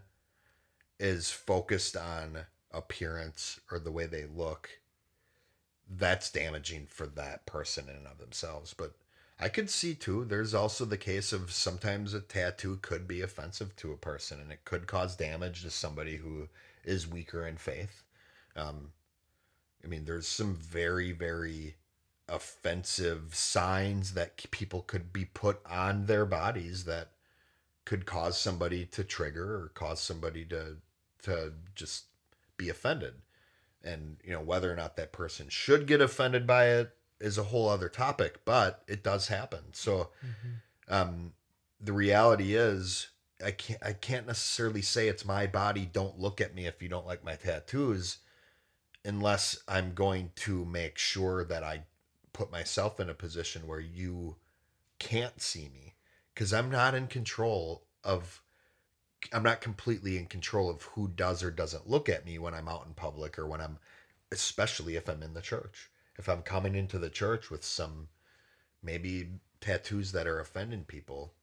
is 0.98 1.30
focused 1.30 1.96
on 1.96 2.46
appearance 2.72 3.60
or 3.70 3.78
the 3.78 3.92
way 3.92 4.06
they 4.06 4.24
look, 4.24 4.70
that's 5.88 6.30
damaging 6.30 6.86
for 6.86 7.06
that 7.06 7.46
person 7.46 7.88
in 7.88 7.96
and 7.96 8.06
of 8.06 8.18
themselves. 8.18 8.74
But 8.74 8.92
I 9.38 9.48
could 9.48 9.70
see 9.70 9.94
too, 9.94 10.24
there's 10.24 10.54
also 10.54 10.84
the 10.84 10.96
case 10.96 11.32
of 11.32 11.52
sometimes 11.52 12.14
a 12.14 12.20
tattoo 12.20 12.78
could 12.82 13.06
be 13.06 13.20
offensive 13.20 13.76
to 13.76 13.92
a 13.92 13.96
person 13.96 14.40
and 14.40 14.50
it 14.50 14.64
could 14.64 14.86
cause 14.86 15.16
damage 15.16 15.62
to 15.62 15.70
somebody 15.70 16.16
who 16.16 16.48
is 16.84 17.06
weaker 17.06 17.46
in 17.46 17.56
faith. 17.56 18.02
Um, 18.56 18.92
I 19.84 19.88
mean, 19.88 20.04
there's 20.04 20.26
some 20.26 20.54
very, 20.54 21.12
very 21.12 21.76
offensive 22.28 23.34
signs 23.34 24.14
that 24.14 24.50
people 24.50 24.82
could 24.82 25.12
be 25.12 25.26
put 25.26 25.60
on 25.66 26.06
their 26.06 26.26
bodies 26.26 26.84
that 26.86 27.10
could 27.84 28.04
cause 28.04 28.36
somebody 28.38 28.84
to 28.86 29.04
trigger 29.04 29.54
or 29.54 29.70
cause 29.74 30.00
somebody 30.00 30.44
to 30.46 30.76
to 31.22 31.52
just 31.74 32.04
be 32.56 32.68
offended 32.68 33.14
and 33.82 34.16
you 34.24 34.32
know 34.32 34.40
whether 34.40 34.72
or 34.72 34.76
not 34.76 34.96
that 34.96 35.12
person 35.12 35.48
should 35.48 35.86
get 35.86 36.00
offended 36.00 36.46
by 36.46 36.66
it 36.68 36.90
is 37.20 37.38
a 37.38 37.44
whole 37.44 37.68
other 37.68 37.88
topic 37.88 38.44
but 38.44 38.82
it 38.86 39.02
does 39.02 39.28
happen. 39.28 39.60
So 39.72 40.10
um 40.88 41.32
the 41.80 41.92
reality 41.92 42.54
is 42.54 43.08
i 43.44 43.50
can't 43.50 43.82
i 43.84 43.92
can't 43.92 44.26
necessarily 44.26 44.82
say 44.82 45.08
it's 45.08 45.24
my 45.24 45.46
body 45.46 45.88
don't 45.92 46.18
look 46.18 46.40
at 46.40 46.54
me 46.54 46.66
if 46.66 46.82
you 46.82 46.88
don't 46.88 47.06
like 47.06 47.24
my 47.24 47.34
tattoos 47.34 48.18
unless 49.04 49.58
i'm 49.68 49.92
going 49.94 50.30
to 50.34 50.64
make 50.64 50.96
sure 50.98 51.44
that 51.44 51.62
i 51.62 51.82
put 52.32 52.50
myself 52.50 52.98
in 53.00 53.08
a 53.08 53.14
position 53.14 53.66
where 53.66 53.80
you 53.80 54.36
can't 54.98 55.40
see 55.40 55.68
me 55.72 55.94
because 56.34 56.52
i'm 56.52 56.70
not 56.70 56.94
in 56.94 57.06
control 57.06 57.84
of 58.02 58.42
i'm 59.32 59.42
not 59.42 59.60
completely 59.60 60.16
in 60.16 60.26
control 60.26 60.68
of 60.70 60.82
who 60.82 61.08
does 61.08 61.42
or 61.42 61.50
doesn't 61.50 61.88
look 61.88 62.08
at 62.08 62.24
me 62.24 62.38
when 62.38 62.54
i'm 62.54 62.68
out 62.68 62.84
in 62.86 62.94
public 62.94 63.38
or 63.38 63.46
when 63.46 63.60
i'm 63.60 63.78
especially 64.32 64.96
if 64.96 65.08
i'm 65.08 65.22
in 65.22 65.34
the 65.34 65.40
church. 65.40 65.90
If 66.18 66.28
i'm 66.28 66.42
coming 66.42 66.74
into 66.74 66.98
the 66.98 67.10
church 67.10 67.50
with 67.50 67.64
some 67.64 68.08
maybe 68.82 69.28
tattoos 69.60 70.12
that 70.12 70.26
are 70.26 70.40
offending 70.40 70.84
people. 70.84 71.34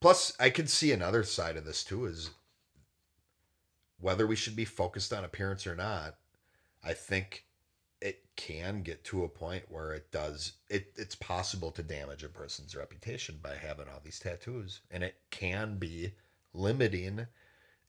Plus 0.00 0.34
i 0.38 0.50
could 0.50 0.70
see 0.70 0.92
another 0.92 1.22
side 1.22 1.56
of 1.56 1.64
this 1.64 1.84
too 1.84 2.06
is 2.06 2.30
whether 3.98 4.26
we 4.26 4.36
should 4.36 4.56
be 4.56 4.64
focused 4.64 5.12
on 5.12 5.24
appearance 5.24 5.66
or 5.66 5.74
not 5.74 6.16
i 6.84 6.92
think 6.92 7.46
it 8.00 8.22
can 8.36 8.82
get 8.82 9.02
to 9.04 9.24
a 9.24 9.28
point 9.28 9.64
where 9.68 9.92
it 9.92 10.10
does 10.12 10.52
it 10.68 10.92
it's 10.96 11.14
possible 11.14 11.70
to 11.70 11.82
damage 11.82 12.22
a 12.22 12.28
person's 12.28 12.76
reputation 12.76 13.38
by 13.42 13.54
having 13.54 13.88
all 13.88 14.00
these 14.04 14.18
tattoos. 14.18 14.80
And 14.90 15.02
it 15.02 15.16
can 15.30 15.78
be 15.78 16.12
limiting 16.56 17.26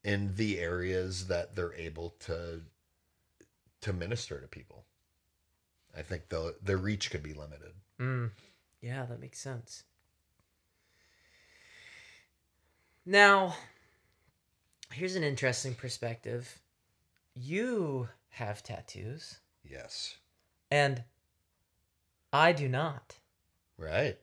in 0.03 0.35
the 0.35 0.59
areas 0.59 1.27
that 1.27 1.55
they're 1.55 1.73
able 1.73 2.11
to 2.19 2.61
to 3.81 3.93
minister 3.93 4.39
to 4.39 4.47
people 4.47 4.85
i 5.97 6.01
think 6.01 6.29
the 6.29 6.55
the 6.61 6.77
reach 6.77 7.09
could 7.11 7.23
be 7.23 7.33
limited 7.33 7.71
Mm, 7.99 8.29
yeah, 8.81 9.05
that 9.05 9.19
makes 9.19 9.39
sense. 9.39 9.83
Now, 13.05 13.55
here's 14.91 15.15
an 15.15 15.23
interesting 15.23 15.73
perspective. 15.73 16.59
You 17.33 18.09
have 18.29 18.61
tattoos, 18.61 19.39
yes 19.63 20.17
and 20.69 21.03
I 22.31 22.51
do 22.51 22.67
not. 22.67 23.15
right 23.77 24.17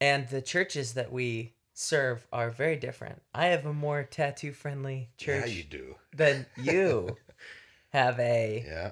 And 0.00 0.28
the 0.28 0.42
churches 0.42 0.94
that 0.94 1.10
we 1.10 1.54
serve 1.74 2.26
are 2.32 2.50
very 2.50 2.76
different. 2.76 3.20
I 3.34 3.46
have 3.46 3.66
a 3.66 3.72
more 3.72 4.04
tattoo 4.04 4.52
friendly 4.52 5.10
church 5.18 5.46
yeah 5.48 5.52
you 5.52 5.62
do 5.64 5.94
than 6.14 6.46
you 6.56 7.16
have 7.90 8.18
a 8.18 8.64
yeah 8.66 8.90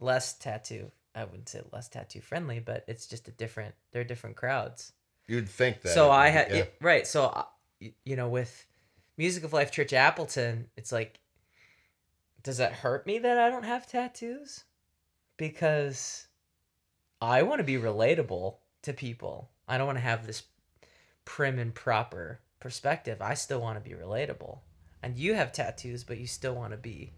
less 0.00 0.34
tattoo. 0.34 0.90
I 1.14 1.24
wouldn't 1.24 1.48
say 1.48 1.60
less 1.72 1.88
tattoo 1.88 2.20
friendly, 2.20 2.60
but 2.60 2.84
it's 2.88 3.06
just 3.06 3.28
a 3.28 3.32
different. 3.32 3.74
They're 3.92 4.04
different 4.04 4.36
crowds. 4.36 4.92
you'd 5.26 5.48
think 5.48 5.82
that 5.82 5.94
so 5.94 6.10
I 6.10 6.28
had 6.28 6.50
yeah. 6.50 6.64
right. 6.80 7.06
So 7.06 7.26
uh, 7.26 7.44
you 8.04 8.16
know, 8.16 8.28
with 8.28 8.66
Music 9.16 9.44
of 9.44 9.52
Life 9.52 9.70
Church 9.70 9.92
Appleton, 9.92 10.68
it's 10.76 10.92
like, 10.92 11.20
does 12.42 12.58
that 12.58 12.72
hurt 12.72 13.06
me 13.06 13.18
that 13.18 13.38
I 13.38 13.50
don't 13.50 13.64
have 13.64 13.86
tattoos? 13.86 14.64
Because 15.36 16.28
I 17.20 17.42
want 17.42 17.58
to 17.58 17.64
be 17.64 17.76
relatable 17.76 18.56
to 18.82 18.92
people. 18.92 19.50
I 19.66 19.78
don't 19.78 19.86
want 19.86 19.98
to 19.98 20.04
have 20.04 20.26
this 20.26 20.42
prim 21.24 21.58
and 21.58 21.74
proper 21.74 22.40
perspective. 22.60 23.20
I 23.20 23.34
still 23.34 23.60
want 23.60 23.82
to 23.82 23.88
be 23.88 23.96
relatable. 23.96 24.58
And 25.02 25.16
you 25.18 25.34
have 25.34 25.52
tattoos, 25.52 26.02
but 26.04 26.18
you 26.18 26.26
still 26.26 26.54
want 26.54 26.72
to 26.72 26.78
be 26.78 27.12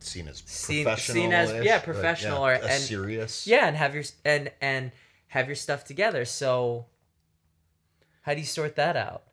seen 0.00 0.28
as 0.28 0.42
Seen- 0.46 0.84
professional 0.84 1.14
seen 1.14 1.32
as- 1.32 1.64
yeah, 1.64 1.80
professional 1.80 2.44
or- 2.46 2.52
and- 2.52 2.82
serious 2.82 3.46
yeah, 3.48 3.66
and 3.66 3.76
have 3.76 3.94
your 3.94 4.04
and 4.24 4.52
and 4.60 4.92
have 5.28 5.46
your 5.48 5.56
stuff 5.56 5.84
together. 5.84 6.24
So 6.24 6.86
how 8.22 8.34
do 8.34 8.40
you 8.40 8.46
sort 8.46 8.76
that 8.76 8.96
out? 8.96 9.24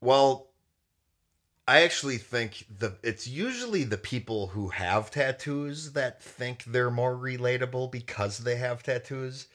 Well, 0.00 0.48
I 1.68 1.82
actually 1.82 2.18
think 2.18 2.66
the 2.76 2.96
it's 3.04 3.28
usually 3.28 3.84
the 3.84 3.98
people 3.98 4.48
who 4.48 4.70
have 4.70 5.12
tattoos 5.12 5.92
that 5.92 6.20
think 6.20 6.64
they're 6.64 6.90
more 6.90 7.14
relatable 7.16 7.92
because 7.92 8.38
they 8.38 8.56
have 8.56 8.82
tattoos 8.82 9.46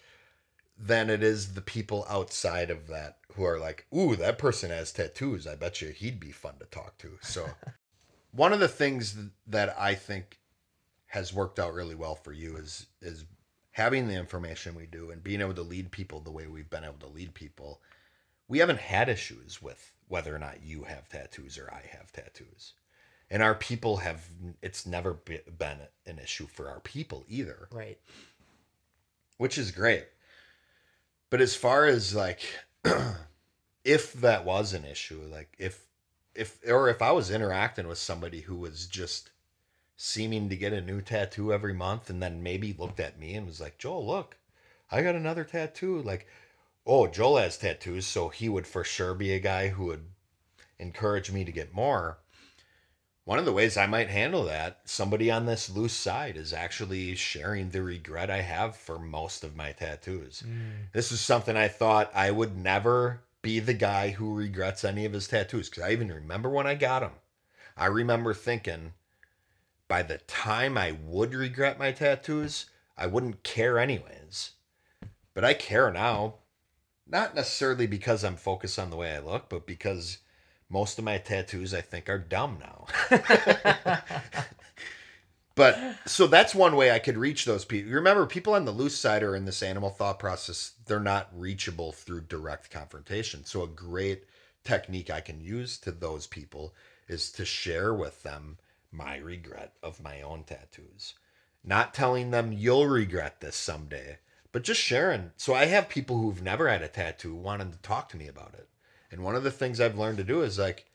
than 0.78 1.10
it 1.10 1.24
is 1.24 1.54
the 1.54 1.62
people 1.62 2.06
outside 2.10 2.70
of 2.70 2.88
that 2.88 3.18
who 3.34 3.44
are 3.44 3.60
like, 3.60 3.86
"Ooh, 3.96 4.16
that 4.16 4.38
person 4.38 4.72
has 4.72 4.92
tattoos. 4.92 5.48
I 5.48 5.56
bet 5.56 5.82
you 5.82 5.90
he'd 5.90 6.20
be 6.20 6.32
fun 6.32 6.58
to 6.60 6.66
talk 6.66 6.98
to." 7.00 7.18
So, 7.22 7.56
one 8.32 8.54
of 8.54 8.60
the 8.60 8.68
things 8.68 9.16
that 9.48 9.76
I 9.80 9.96
think 9.96 10.40
has 11.08 11.34
worked 11.34 11.60
out 11.60 11.74
really 11.74 11.96
well 11.96 12.16
for 12.16 12.34
you 12.34 12.58
is 12.58 12.88
is 13.02 13.26
having 13.72 14.08
the 14.08 14.16
information 14.16 14.76
we 14.76 14.86
do 14.86 15.12
and 15.12 15.24
being 15.24 15.42
able 15.42 15.54
to 15.54 15.62
lead 15.62 15.92
people 15.92 16.20
the 16.20 16.32
way 16.32 16.48
we've 16.48 16.70
been 16.70 16.84
able 16.86 17.00
to 17.00 17.08
lead 17.08 17.34
people 17.34 17.82
we 18.48 18.60
haven't 18.60 18.80
had 18.80 19.10
issues 19.10 19.62
with 19.62 19.92
whether 20.08 20.36
or 20.36 20.40
not 20.40 20.64
you 20.64 20.84
have 20.84 21.10
tattoos 21.10 21.58
or 21.58 21.70
I 21.74 21.82
have 21.98 22.12
tattoos. 22.12 22.74
And 23.30 23.42
our 23.42 23.56
people 23.56 23.98
have, 23.98 24.24
it's 24.62 24.86
never 24.86 25.14
been 25.14 25.80
an 26.06 26.20
issue 26.20 26.46
for 26.46 26.70
our 26.70 26.80
people 26.80 27.26
either, 27.28 27.68
Right. 27.72 27.98
which 29.38 29.58
is 29.58 29.72
great. 29.72 30.06
But 31.36 31.42
as 31.42 31.54
far 31.54 31.86
as 31.86 32.16
like, 32.16 32.40
if 33.84 34.14
that 34.14 34.46
was 34.46 34.72
an 34.72 34.86
issue, 34.86 35.20
like 35.30 35.54
if, 35.60 35.86
if, 36.34 36.58
or 36.66 36.88
if 36.88 37.02
I 37.02 37.12
was 37.12 37.30
interacting 37.30 37.90
with 37.90 37.98
somebody 37.98 38.40
who 38.40 38.56
was 38.56 38.88
just 38.88 39.32
seeming 39.98 40.48
to 40.48 40.56
get 40.56 40.72
a 40.72 40.80
new 40.80 41.02
tattoo 41.02 41.52
every 41.52 41.74
month 41.74 42.10
and 42.10 42.24
then 42.24 42.42
maybe 42.42 42.72
looked 42.72 43.02
at 43.02 43.20
me 43.20 43.34
and 43.34 43.46
was 43.46 43.60
like, 43.60 43.78
Joel, 43.78 44.08
look, 44.08 44.38
I 44.90 45.02
got 45.02 45.16
another 45.16 45.44
tattoo. 45.44 46.02
Like, 46.02 46.26
oh, 46.88 47.08
Joel 47.08 47.36
has 47.36 47.58
tattoos, 47.58 48.08
so 48.08 48.30
he 48.30 48.48
would 48.48 48.66
for 48.66 48.86
sure 48.86 49.14
be 49.14 49.34
a 49.34 49.40
guy 49.40 49.68
who 49.68 49.88
would 49.88 50.06
encourage 50.80 51.34
me 51.34 51.44
to 51.44 51.52
get 51.52 51.74
more. 51.74 52.20
One 53.26 53.40
of 53.40 53.46
the 53.46 53.54
ways 53.54 53.76
I 53.76 53.88
might 53.88 54.10
handle 54.10 54.44
that, 54.46 54.82
somebody 54.86 55.32
on 55.32 55.48
this 55.48 55.68
loose 55.68 55.94
side 55.94 56.38
is 56.38 56.54
actually 56.54 57.16
sharing 57.16 57.72
the 57.72 57.82
regret 57.82 58.30
I 58.30 58.42
have 58.42 58.76
for 58.76 59.00
most 59.00 59.44
of 59.44 59.56
my 59.56 59.72
tattoos. 59.72 60.44
Mm. 60.46 60.92
This 60.94 61.12
is 61.12 61.22
something 61.22 61.58
I 61.58 61.68
thought 61.68 62.12
I 62.14 62.30
would 62.30 62.56
never 62.56 63.22
be 63.42 63.60
the 63.60 63.74
guy 63.74 64.12
who 64.12 64.36
regrets 64.36 64.84
any 64.84 65.06
of 65.06 65.14
his 65.14 65.28
tattoos 65.28 65.70
because 65.70 65.84
I 65.84 65.92
even 65.92 66.12
remember 66.12 66.50
when 66.50 66.68
I 66.68 66.76
got 66.76 67.00
them. 67.00 67.14
I 67.76 67.88
remember 67.88 68.36
thinking 68.36 68.94
by 69.88 70.04
the 70.04 70.20
time 70.20 70.78
I 70.78 70.92
would 70.92 71.34
regret 71.34 71.80
my 71.80 71.92
tattoos, 71.92 72.68
I 72.96 73.08
wouldn't 73.08 73.42
care 73.42 73.80
anyways. 73.80 74.52
But 75.34 75.44
I 75.44 75.56
care 75.56 75.92
now 75.92 76.36
not 77.08 77.36
necessarily 77.36 77.88
because 77.88 78.24
I'm 78.24 78.36
focused 78.36 78.80
on 78.80 78.90
the 78.90 78.96
way 78.96 79.16
I 79.16 79.20
look, 79.20 79.50
but 79.50 79.66
because 79.66 80.20
most 80.70 80.98
of 81.00 81.06
my 81.06 81.18
tattoos 81.18 81.74
I 81.74 81.82
think 81.82 82.10
are 82.10 82.18
dumb 82.18 82.60
now. 82.60 84.02
But 85.56 85.80
so 86.06 86.28
that's 86.28 86.54
one 86.54 86.76
way 86.76 86.92
I 86.92 87.00
could 87.00 87.18
reach 87.18 87.46
those 87.46 87.64
people. 87.64 87.94
Remember, 87.94 88.26
people 88.26 88.54
on 88.54 88.66
the 88.66 88.72
loose 88.72 88.98
side 88.98 89.24
are 89.24 89.36
in 89.36 89.46
this 89.46 89.64
animal 89.64 89.90
thought 89.90 90.20
process. 90.20 90.74
They're 90.86 91.00
not 91.00 91.30
reachable 91.34 91.94
through 91.94 92.22
direct 92.22 92.70
confrontation. 92.70 93.46
So 93.46 93.64
a 93.64 93.68
great 93.68 94.26
technique 94.66 95.10
I 95.10 95.22
can 95.22 95.40
use 95.40 95.78
to 95.80 95.92
those 95.92 96.28
people 96.28 96.76
is 97.08 97.32
to 97.34 97.46
share 97.46 97.94
with 97.94 98.22
them 98.24 98.58
my 98.92 99.18
regret 99.18 99.74
of 99.82 100.04
my 100.04 100.22
own 100.22 100.44
tattoos. 100.44 101.14
Not 101.64 101.94
telling 101.94 102.32
them 102.32 102.52
you'll 102.52 102.88
regret 102.88 103.40
this 103.40 103.56
someday, 103.56 104.18
but 104.52 104.64
just 104.64 104.82
sharing. 104.82 105.32
So 105.38 105.54
I 105.54 105.66
have 105.66 105.88
people 105.88 106.18
who've 106.18 106.42
never 106.42 106.68
had 106.68 106.82
a 106.82 106.90
tattoo 106.90 107.34
wanting 107.34 107.72
to 107.72 107.78
talk 107.78 108.10
to 108.10 108.18
me 108.18 108.28
about 108.28 108.56
it. 108.56 108.68
And 109.16 109.24
one 109.24 109.36
of 109.36 109.44
the 109.44 109.52
things 109.52 109.80
I've 109.80 109.98
learned 109.98 110.18
to 110.18 110.26
do 110.26 110.42
is 110.42 110.60
like 110.60 110.86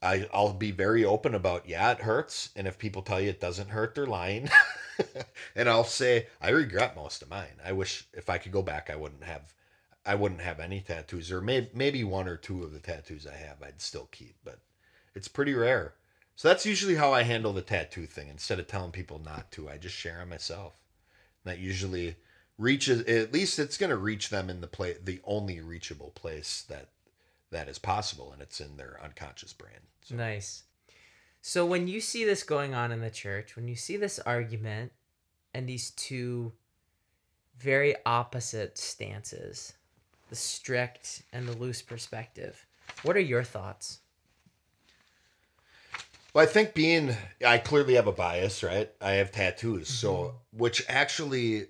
I, 0.00 0.28
I'll 0.32 0.52
be 0.52 0.70
very 0.70 1.04
open 1.04 1.34
about, 1.34 1.68
yeah, 1.68 1.90
it 1.90 1.98
hurts. 1.98 2.50
And 2.54 2.68
if 2.68 2.78
people 2.78 3.02
tell 3.02 3.20
you 3.20 3.30
it 3.30 3.40
doesn't 3.40 3.70
hurt, 3.70 3.96
they're 3.96 4.06
lying. 4.06 4.48
and 5.56 5.68
I'll 5.68 5.82
say, 5.82 6.28
I 6.40 6.50
regret 6.50 6.94
most 6.94 7.22
of 7.22 7.28
mine. 7.30 7.58
I 7.64 7.72
wish 7.72 8.06
if 8.12 8.30
I 8.30 8.38
could 8.38 8.52
go 8.52 8.62
back, 8.62 8.90
I 8.90 8.94
wouldn't 8.94 9.24
have, 9.24 9.52
I 10.04 10.14
wouldn't 10.14 10.42
have 10.42 10.60
any 10.60 10.80
tattoos 10.80 11.32
or 11.32 11.40
maybe, 11.40 11.68
maybe 11.74 12.04
one 12.04 12.28
or 12.28 12.36
two 12.36 12.62
of 12.62 12.72
the 12.72 12.78
tattoos 12.78 13.26
I 13.26 13.34
have, 13.34 13.60
I'd 13.60 13.80
still 13.80 14.08
keep, 14.12 14.36
but 14.44 14.60
it's 15.16 15.26
pretty 15.26 15.54
rare. 15.54 15.94
So 16.36 16.46
that's 16.46 16.66
usually 16.66 16.94
how 16.94 17.12
I 17.12 17.24
handle 17.24 17.52
the 17.52 17.60
tattoo 17.60 18.06
thing. 18.06 18.28
Instead 18.28 18.60
of 18.60 18.68
telling 18.68 18.92
people 18.92 19.18
not 19.18 19.50
to, 19.52 19.68
I 19.68 19.78
just 19.78 19.96
share 19.96 20.18
them 20.18 20.28
myself. 20.28 20.74
And 21.44 21.52
that 21.52 21.58
usually 21.58 22.14
reaches, 22.56 23.00
at 23.06 23.32
least 23.32 23.58
it's 23.58 23.78
going 23.78 23.90
to 23.90 23.96
reach 23.96 24.28
them 24.28 24.48
in 24.48 24.60
the 24.60 24.68
play, 24.68 24.96
the 25.02 25.20
only 25.24 25.60
reachable 25.60 26.10
place 26.10 26.64
that 26.68 26.90
that 27.56 27.68
is 27.68 27.78
possible 27.78 28.32
and 28.32 28.42
it's 28.42 28.60
in 28.60 28.76
their 28.76 29.00
unconscious 29.02 29.54
brain 29.54 29.80
so. 30.02 30.14
nice 30.14 30.64
so 31.40 31.64
when 31.64 31.88
you 31.88 32.02
see 32.02 32.22
this 32.22 32.42
going 32.42 32.74
on 32.74 32.92
in 32.92 33.00
the 33.00 33.08
church 33.08 33.56
when 33.56 33.66
you 33.66 33.74
see 33.74 33.96
this 33.96 34.18
argument 34.18 34.92
and 35.54 35.66
these 35.66 35.90
two 35.92 36.52
very 37.58 37.96
opposite 38.04 38.76
stances 38.76 39.72
the 40.28 40.36
strict 40.36 41.22
and 41.32 41.48
the 41.48 41.56
loose 41.56 41.80
perspective 41.80 42.66
what 43.04 43.16
are 43.16 43.20
your 43.20 43.42
thoughts 43.42 44.00
well 46.34 46.44
i 46.44 46.46
think 46.46 46.74
being 46.74 47.16
i 47.46 47.56
clearly 47.56 47.94
have 47.94 48.06
a 48.06 48.12
bias 48.12 48.62
right 48.62 48.90
i 49.00 49.12
have 49.12 49.32
tattoos 49.32 49.88
mm-hmm. 49.88 49.94
so 49.94 50.34
which 50.52 50.84
actually 50.90 51.68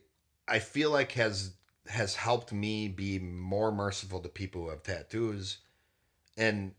i 0.49 0.59
feel 0.59 0.91
like 0.91 1.13
has 1.13 1.53
has 1.87 2.17
helped 2.17 2.53
me 2.53 2.89
be 2.89 3.21
more 3.21 3.71
merciful 3.71 4.19
to 4.19 4.29
people 4.29 4.63
who 4.63 4.71
have 4.71 4.83
tattoos 4.83 5.59
and 6.37 6.75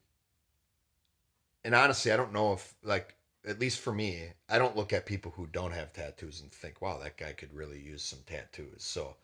and 1.64 1.76
honestly, 1.76 2.12
I 2.12 2.18
don't 2.18 2.34
know 2.34 2.54
if 2.54 2.74
like 2.84 3.16
at 3.46 3.60
least 3.60 3.80
for 3.80 3.94
me, 3.94 4.30
I 4.50 4.58
don't 4.58 4.76
look 4.76 4.94
at 4.94 5.06
people 5.06 5.32
who 5.32 5.48
don't 5.48 5.72
have 5.72 5.94
tattoos 5.94 6.42
and 6.42 6.52
think, 6.52 6.82
"Wow, 6.82 7.00
that 7.00 7.18
guy 7.18 7.34
could 7.34 7.54
really 7.54 7.80
use 7.80 8.04
some 8.04 8.20
tattoos." 8.26 8.84
So, 8.84 9.16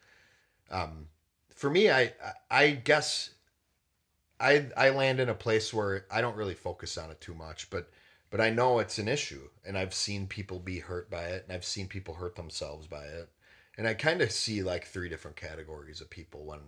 um, 0.71 1.07
for 1.55 1.69
me, 1.69 1.89
I 1.91 2.13
I 2.51 2.71
guess 2.71 3.31
I 4.39 4.69
I 4.75 4.89
land 4.89 5.19
in 5.19 5.29
a 5.29 5.33
place 5.35 5.73
where 5.73 6.05
I 6.11 6.21
don't 6.21 6.35
really 6.35 6.53
focus 6.55 6.97
on 6.97 7.11
it 7.11 7.21
too 7.21 7.33
much, 7.33 7.69
but 7.69 7.89
but 8.29 8.41
I 8.41 8.49
know 8.49 8.79
it's 8.79 8.97
an 8.99 9.07
issue, 9.07 9.49
and 9.65 9.77
I've 9.77 9.93
seen 9.93 10.27
people 10.27 10.59
be 10.59 10.79
hurt 10.79 11.09
by 11.09 11.25
it, 11.25 11.43
and 11.43 11.53
I've 11.53 11.65
seen 11.65 11.87
people 11.87 12.15
hurt 12.15 12.35
themselves 12.35 12.87
by 12.87 13.05
it, 13.05 13.29
and 13.77 13.87
I 13.87 13.93
kind 13.93 14.21
of 14.21 14.31
see 14.31 14.63
like 14.63 14.85
three 14.85 15.09
different 15.09 15.37
categories 15.37 16.01
of 16.01 16.09
people 16.09 16.45
when 16.45 16.59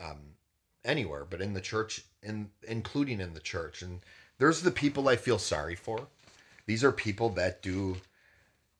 um, 0.00 0.36
anywhere, 0.84 1.24
but 1.24 1.40
in 1.40 1.54
the 1.54 1.60
church, 1.60 2.04
in 2.22 2.50
including 2.66 3.20
in 3.20 3.34
the 3.34 3.40
church. 3.40 3.82
And 3.82 4.00
there's 4.38 4.62
the 4.62 4.70
people 4.70 5.08
I 5.08 5.16
feel 5.16 5.38
sorry 5.38 5.74
for. 5.74 6.08
These 6.66 6.84
are 6.84 6.92
people 6.92 7.30
that 7.30 7.62
do 7.62 7.96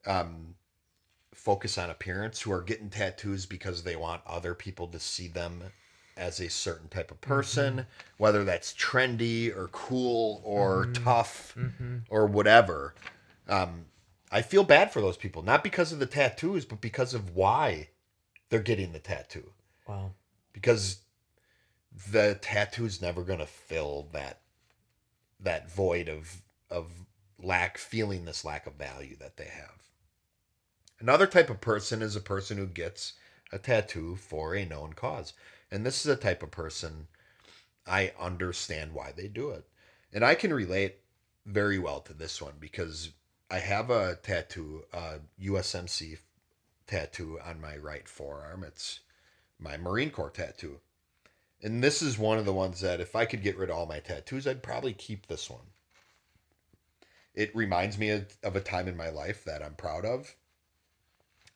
um, 0.06 0.54
focus 1.32 1.76
on 1.78 1.90
appearance, 1.90 2.40
who 2.40 2.52
are 2.52 2.62
getting 2.62 2.90
tattoos 2.90 3.46
because 3.46 3.82
they 3.82 3.96
want 3.96 4.23
other 4.26 4.54
people 4.54 4.88
to 4.88 4.99
see 4.99 5.28
them 5.28 5.62
as 6.16 6.40
a 6.40 6.49
certain 6.49 6.88
type 6.88 7.11
of 7.11 7.20
person, 7.20 7.75
mm-hmm. 7.75 7.82
whether 8.18 8.44
that's 8.44 8.73
trendy 8.75 9.54
or 9.54 9.68
cool 9.68 10.40
or 10.44 10.87
mm-hmm. 10.87 11.04
tough 11.04 11.54
mm-hmm. 11.58 11.99
or 12.08 12.26
whatever. 12.26 12.94
Um, 13.48 13.87
I 14.31 14.42
feel 14.42 14.64
bad 14.64 14.92
for 14.92 15.00
those 15.00 15.16
people, 15.16 15.42
not 15.42 15.62
because 15.62 15.92
of 15.92 15.98
the 15.98 16.07
tattoos, 16.07 16.64
but 16.64 16.81
because 16.81 17.14
of 17.14 17.35
why 17.35 17.88
they're 18.48 18.61
getting 18.61 18.92
the 18.92 18.98
tattoo. 18.98 19.50
Wow. 19.87 20.12
Because 20.52 20.98
the 22.11 22.38
tattoo's 22.40 23.00
never 23.00 23.22
gonna 23.22 23.46
fill 23.46 24.09
that 24.12 24.40
that 25.40 25.70
void 25.70 26.09
of 26.09 26.42
of 26.70 26.90
lack 27.38 27.78
feeling 27.78 28.24
this 28.24 28.44
lack 28.44 28.66
of 28.66 28.74
value 28.74 29.16
that 29.16 29.37
they 29.37 29.44
have. 29.44 29.83
Another 31.00 31.26
type 31.26 31.50
of 31.50 31.61
person 31.61 32.02
is 32.02 32.16
a 32.16 32.20
person 32.20 32.57
who 32.57 32.66
gets 32.66 33.14
a 33.52 33.59
tattoo 33.59 34.16
for 34.16 34.54
a 34.54 34.64
known 34.64 34.94
cause. 34.94 35.35
And 35.70 35.85
this 35.85 36.04
is 36.04 36.12
a 36.12 36.16
type 36.16 36.42
of 36.42 36.50
person 36.50 37.09
I 37.87 38.12
understand 38.18 38.92
why 38.92 39.12
they 39.12 39.28
do 39.28 39.50
it. 39.50 39.64
And 40.12 40.24
I 40.24 40.35
can 40.35 40.52
relate 40.52 40.96
very 41.44 41.78
well 41.78 42.00
to 42.00 42.14
this 42.14 42.40
one 42.40 42.54
because 42.59 43.11
I 43.50 43.59
have 43.59 43.90
a 43.90 44.16
tattoo, 44.16 44.85
a 44.92 45.18
USMC 45.42 46.18
tattoo 46.87 47.38
on 47.44 47.61
my 47.61 47.76
right 47.76 48.09
forearm. 48.09 48.64
It's 48.64 49.00
my 49.59 49.76
Marine 49.76 50.11
Corps 50.11 50.30
tattoo. 50.30 50.80
And 51.64 51.83
this 51.83 52.03
is 52.03 52.18
one 52.18 52.37
of 52.37 52.44
the 52.44 52.53
ones 52.53 52.83
that 52.83 53.00
if 53.00 53.16
I 53.16 53.24
could 53.24 53.42
get 53.42 53.57
rid 53.57 53.70
of 53.70 53.77
all 53.77 53.87
my 53.87 53.98
tattoos, 53.98 54.46
I'd 54.46 54.62
probably 54.62 54.92
keep 54.92 55.27
this 55.27 55.48
one. 55.48 55.64
It 57.35 57.57
reminds 57.57 57.96
me 57.96 58.11
of, 58.11 58.27
a 58.42 58.61
time 58.61 58.87
in 58.87 58.98
my 58.98 59.09
life 59.09 59.44
that 59.44 59.62
I'm 59.62 59.74
proud 59.74 60.05
of. 60.05 60.37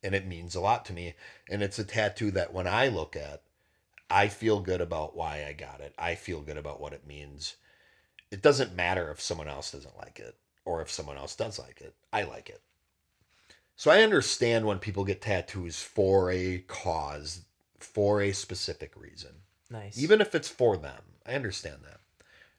And 0.02 0.14
it 0.14 0.26
means 0.26 0.54
a 0.54 0.62
lot 0.62 0.86
to 0.86 0.94
me. 0.94 1.14
And 1.50 1.62
it's 1.62 1.78
a 1.78 1.84
tattoo 1.84 2.30
that 2.30 2.54
when 2.54 2.66
I 2.66 2.88
look 2.88 3.16
at, 3.16 3.42
I 4.08 4.28
feel 4.28 4.60
good 4.60 4.80
about 4.80 5.14
why 5.14 5.44
I 5.46 5.52
got 5.52 5.82
it. 5.82 5.92
I 5.98 6.14
feel 6.14 6.40
good 6.40 6.56
about 6.56 6.80
what 6.80 6.94
it 6.94 7.06
means. 7.06 7.56
It 8.30 8.40
doesn't 8.40 8.74
matter 8.74 9.10
if 9.10 9.20
someone 9.20 9.48
else 9.48 9.72
doesn't 9.72 9.98
like 9.98 10.20
it 10.20 10.36
or 10.64 10.80
if 10.80 10.90
someone 10.90 11.18
else 11.18 11.36
does 11.36 11.58
like 11.58 11.82
it. 11.82 11.94
I 12.14 12.22
like 12.22 12.48
it. 12.48 12.62
So 13.76 13.90
I 13.90 14.02
understand 14.02 14.64
when 14.64 14.78
people 14.78 15.04
get 15.04 15.20
tattoos 15.20 15.82
for 15.82 16.30
a 16.30 16.64
cause, 16.66 17.42
for 17.78 18.22
a 18.22 18.32
specific 18.32 18.92
reason. 18.96 19.42
Nice. 19.70 19.98
Even 19.98 20.20
if 20.20 20.34
it's 20.34 20.48
for 20.48 20.76
them. 20.76 21.02
I 21.26 21.34
understand 21.34 21.78
that. 21.84 22.00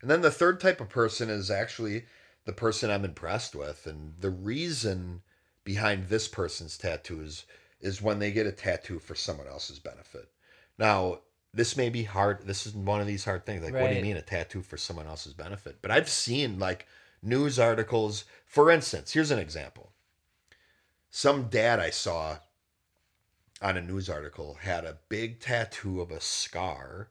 And 0.01 0.09
then 0.09 0.21
the 0.21 0.31
third 0.31 0.59
type 0.59 0.79
of 0.79 0.89
person 0.89 1.29
is 1.29 1.51
actually 1.51 2.05
the 2.45 2.53
person 2.53 2.89
I'm 2.89 3.05
impressed 3.05 3.55
with. 3.55 3.85
And 3.87 4.13
the 4.19 4.29
reason 4.29 5.21
behind 5.63 6.07
this 6.07 6.27
person's 6.27 6.77
tattoos 6.77 7.45
is 7.81 8.01
when 8.01 8.19
they 8.19 8.31
get 8.31 8.47
a 8.47 8.51
tattoo 8.51 8.99
for 8.99 9.15
someone 9.15 9.47
else's 9.47 9.79
benefit. 9.79 10.29
Now, 10.77 11.19
this 11.53 11.75
may 11.75 11.89
be 11.89 12.03
hard. 12.03 12.45
This 12.45 12.67
is 12.67 12.73
one 12.73 13.01
of 13.01 13.07
these 13.07 13.25
hard 13.25 13.45
things. 13.45 13.63
Like, 13.63 13.73
right. 13.73 13.81
what 13.81 13.89
do 13.89 13.95
you 13.95 14.01
mean 14.01 14.17
a 14.17 14.21
tattoo 14.21 14.61
for 14.61 14.77
someone 14.77 15.07
else's 15.07 15.33
benefit? 15.33 15.77
But 15.81 15.91
I've 15.91 16.09
seen 16.09 16.59
like 16.59 16.85
news 17.21 17.59
articles. 17.59 18.25
For 18.45 18.69
instance, 18.69 19.11
here's 19.11 19.31
an 19.31 19.39
example. 19.39 19.91
Some 21.09 21.49
dad 21.49 21.79
I 21.79 21.89
saw 21.89 22.37
on 23.61 23.77
a 23.77 23.81
news 23.81 24.09
article 24.09 24.55
had 24.61 24.85
a 24.85 24.97
big 25.09 25.39
tattoo 25.39 26.01
of 26.01 26.11
a 26.11 26.21
scar 26.21 27.09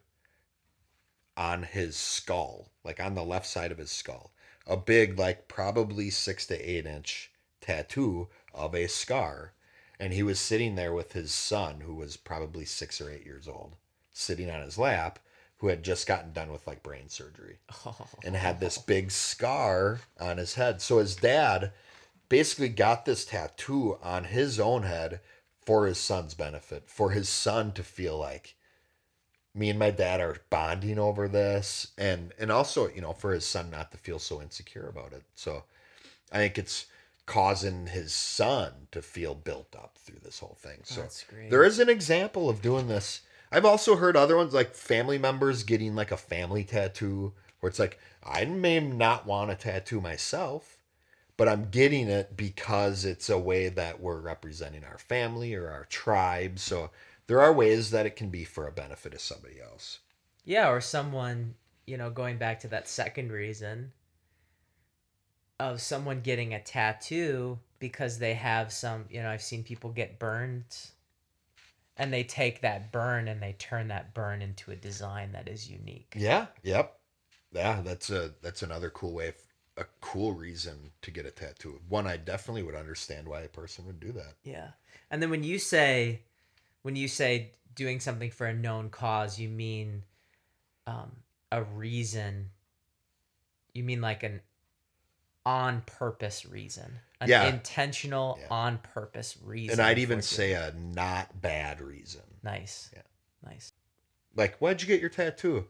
on 1.37 1.63
his 1.63 1.97
skull, 1.97 2.71
like 2.85 3.01
on 3.01 3.15
the 3.15 3.25
left 3.25 3.47
side 3.47 3.71
of 3.71 3.79
his 3.79 3.91
skull. 3.91 4.33
A 4.67 4.77
big, 4.77 5.19
like 5.19 5.49
probably 5.49 6.11
six 6.11 6.47
to 6.47 6.59
eight 6.59 6.87
inch 6.87 7.31
tattoo 7.61 8.29
of 8.53 8.75
a 8.75 8.87
scar. 8.87 9.53
And 10.01 10.13
he 10.13 10.23
was 10.23 10.39
sitting 10.39 10.75
there 10.75 10.93
with 10.93 11.13
his 11.13 11.33
son, 11.33 11.81
who 11.81 11.95
was 11.95 12.17
probably 12.17 12.65
six 12.65 13.01
or 13.01 13.11
eight 13.11 13.25
years 13.25 13.49
old, 13.49 13.77
sitting 14.13 14.51
on 14.51 14.63
his 14.63 14.79
lap, 14.79 15.19
who 15.59 15.69
had 15.69 15.83
just 15.83 16.07
gotten 16.07 16.33
done 16.33 16.53
with 16.53 16.67
like 16.67 16.83
brain 16.83 17.09
surgery 17.09 17.59
and 18.25 18.37
had 18.37 18.61
this 18.61 18.79
big 18.79 19.11
scar 19.11 20.01
on 20.21 20.39
his 20.39 20.55
head. 20.55 20.81
So 20.81 20.99
his 20.99 21.17
dad 21.17 21.73
basically 22.29 22.69
got 22.69 23.05
this 23.05 23.25
tattoo 23.25 23.99
on 24.03 24.25
his 24.25 24.61
own 24.61 24.83
head 24.85 25.21
for 25.69 25.85
his 25.85 25.99
son's 25.99 26.33
benefit, 26.33 26.85
for 26.87 27.11
his 27.11 27.29
son 27.29 27.73
to 27.73 27.83
feel 27.83 28.17
like 28.17 28.55
me 29.55 29.69
and 29.69 29.79
my 29.79 29.91
dad 29.91 30.19
are 30.19 30.39
bonding 30.49 30.99
over 30.99 31.29
this 31.29 31.89
and 31.99 32.33
and 32.39 32.51
also, 32.51 32.89
you 32.89 33.03
know, 33.03 33.13
for 33.13 33.35
his 33.35 33.45
son 33.45 33.69
not 33.69 33.93
to 33.93 33.99
feel 33.99 34.19
so 34.19 34.41
insecure 34.41 34.89
about 34.89 35.13
it. 35.13 35.25
So 35.35 35.65
I 36.33 36.39
think 36.39 36.57
it's 36.57 36.87
causing 37.27 37.89
his 37.89 38.15
son 38.15 38.89
to 38.93 39.03
feel 39.03 39.35
built 39.35 39.77
up 39.77 39.99
through 39.99 40.21
this 40.25 40.39
whole 40.39 40.57
thing. 40.59 40.79
So 40.85 41.03
there 41.51 41.65
is 41.65 41.79
an 41.79 41.91
example 41.91 42.49
of 42.49 42.63
doing 42.63 42.89
this. 42.89 43.21
I've 43.53 43.67
also 43.67 43.97
heard 43.97 44.17
other 44.17 44.39
ones 44.39 44.55
like 44.55 44.75
family 44.75 45.19
members 45.19 45.65
getting 45.65 45.95
like 45.95 46.13
a 46.13 46.17
family 46.17 46.65
tattoo 46.65 47.35
where 47.61 47.69
it's 47.69 47.79
like 47.79 47.99
I 48.25 48.47
may 48.47 48.81
not 48.81 49.27
want 49.27 49.51
a 49.51 49.55
tattoo 49.55 50.01
myself, 50.01 50.78
but 51.39 51.49
I'm 51.49 51.71
getting 51.71 52.09
it 52.09 52.37
because 52.37 53.07
it's 53.07 53.31
a 53.31 53.39
way 53.39 53.71
that 53.71 54.01
we're 54.01 54.21
representing 54.21 54.85
our 54.85 54.99
family 54.99 55.55
or 55.55 55.71
our 55.71 55.85
tribe. 55.87 56.59
So 56.59 56.91
there 57.29 57.41
are 57.41 57.53
ways 57.53 57.91
that 57.93 58.05
it 58.05 58.17
can 58.17 58.29
be 58.29 58.45
for 58.45 58.67
a 58.67 58.73
benefit 58.73 59.15
of 59.15 59.21
somebody 59.21 59.61
else. 59.61 60.01
Yeah, 60.45 60.69
or 60.69 60.81
someone, 60.81 61.55
you 61.87 61.97
know, 61.97 62.11
going 62.11 62.39
back 62.39 62.61
to 62.61 62.69
that 62.69 62.89
second 62.89 63.31
reason 63.31 63.93
of 65.61 65.81
someone 65.81 66.21
getting 66.21 66.55
a 66.55 66.63
tattoo 66.63 67.59
because 67.79 68.19
they 68.19 68.35
have 68.35 68.73
some, 68.73 69.05
you 69.09 69.23
know, 69.23 69.31
I've 69.31 69.43
seen 69.43 69.63
people 69.63 69.91
get 69.91 70.19
burned 70.19 70.77
and 71.97 72.13
they 72.13 72.25
take 72.25 72.63
that 72.63 72.91
burn 72.91 73.29
and 73.29 73.41
they 73.41 73.53
turn 73.59 73.89
that 73.89 74.13
burn 74.13 74.43
into 74.43 74.73
a 74.73 74.77
design 74.77 75.33
that 75.33 75.49
is 75.49 75.71
unique. 75.71 76.15
Yeah. 76.17 76.47
Yep. 76.65 76.95
Yeah, 77.53 77.81
that's 77.83 78.11
a 78.11 78.35
that's 78.43 78.63
another 78.63 78.91
cool 78.91 79.15
way, 79.15 79.33
a 79.79 79.85
cool 80.01 80.33
reason 80.33 80.91
to 81.03 81.11
get 81.11 81.25
a 81.25 81.31
tattoo. 81.31 81.81
One 81.89 82.07
I 82.07 82.17
definitely 82.17 82.63
would 82.65 82.75
understand 82.75 83.29
why 83.29 83.41
a 83.43 83.49
person 83.49 83.87
would 83.87 84.01
do 84.01 84.13
that. 84.13 84.35
Yeah. 84.43 84.69
And 85.11 85.23
then 85.23 85.31
when 85.31 85.43
you 85.45 85.59
say 85.59 86.23
when 86.83 86.97
you 86.97 87.09
say 87.09 87.53
doing 87.75 88.01
something 88.01 88.31
for 88.31 88.47
a 88.47 88.55
known 88.55 88.91
cause, 88.91 89.39
you 89.39 89.49
mean 89.49 90.03
um, 90.87 91.13
a 91.53 91.63
reason. 91.63 92.51
You 93.73 93.85
mean 93.85 94.01
like 94.01 94.23
an 94.23 94.41
on 95.47 95.83
purpose 95.87 96.45
reason, 96.45 96.99
an 97.21 97.29
Yeah. 97.29 97.47
intentional 97.47 98.37
Yeah. 98.41 98.49
on 98.51 98.79
purpose 98.79 99.39
reason. 99.43 99.79
And 99.79 99.81
I'd 99.81 99.99
even 99.99 100.21
say 100.21 100.53
a 100.53 100.73
not 100.73 101.41
bad 101.41 101.81
reason. 101.81 102.23
nice. 102.43 102.91
Yeah. 102.95 103.03
Nice. 103.45 103.73
Like, 104.35 104.59
why'd 104.59 104.81
you 104.83 104.87
get 104.89 105.01
your 105.01 105.11
tattoo? 105.11 105.69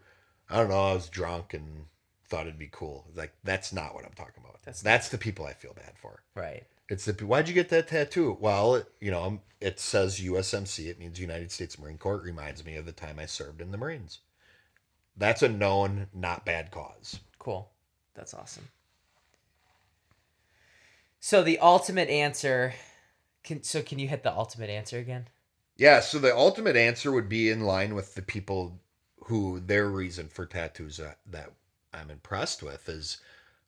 I 0.48 0.56
don't 0.56 0.70
know. 0.70 0.90
I 0.90 0.94
was 0.94 1.08
drunk 1.08 1.52
and 1.54 1.86
thought 2.28 2.46
it'd 2.46 2.58
be 2.58 2.70
cool. 2.70 3.06
Like, 3.14 3.32
that's 3.44 3.72
not 3.72 3.94
what 3.94 4.04
I'm 4.04 4.12
talking 4.12 4.42
about. 4.42 4.62
That's- 4.62 4.82
That's, 4.82 5.08
the 5.08 5.18
people 5.18 5.46
I 5.46 5.52
feel 5.54 5.74
bad 5.74 5.92
for. 6.00 6.22
Right. 6.34 6.64
It's 6.88 7.04
the 7.04 7.12
why'd 7.26 7.48
you 7.48 7.54
get 7.54 7.68
that 7.68 7.88
tattoo? 7.88 8.36
Well, 8.40 8.82
you 9.00 9.10
know, 9.10 9.40
it 9.60 9.78
says 9.78 10.20
USMC. 10.20 10.86
It 10.86 10.98
means 10.98 11.20
United 11.20 11.52
States 11.52 11.78
Marine 11.78 11.98
Corps. 11.98 12.16
It 12.16 12.24
reminds 12.24 12.64
me 12.64 12.76
of 12.76 12.86
the 12.86 12.92
time 12.92 13.18
I 13.18 13.26
served 13.26 13.60
in 13.60 13.70
the 13.70 13.78
Marines. 13.78 14.20
That's 15.16 15.42
a 15.42 15.48
known, 15.48 16.06
not 16.14 16.46
bad 16.46 16.70
cause. 16.70 17.20
Cool. 17.38 17.70
That's 18.14 18.32
awesome. 18.32 18.68
So 21.20 21.42
the 21.42 21.58
ultimate 21.58 22.08
answer 22.08 22.74
can 23.42 23.62
so 23.62 23.82
can 23.82 23.98
you 23.98 24.08
hit 24.08 24.22
the 24.22 24.32
ultimate 24.32 24.70
answer 24.70 24.98
again? 24.98 25.28
Yeah, 25.76 26.00
so 26.00 26.18
the 26.18 26.34
ultimate 26.34 26.76
answer 26.76 27.12
would 27.12 27.28
be 27.28 27.50
in 27.50 27.60
line 27.60 27.94
with 27.94 28.14
the 28.14 28.22
people 28.22 28.80
who 29.24 29.60
their 29.60 29.88
reason 29.88 30.28
for 30.28 30.46
tattoos 30.46 30.98
uh, 31.00 31.04
that, 31.04 31.18
that 31.30 31.52
I'm 31.98 32.10
impressed 32.10 32.62
with 32.62 32.88
is 32.88 33.18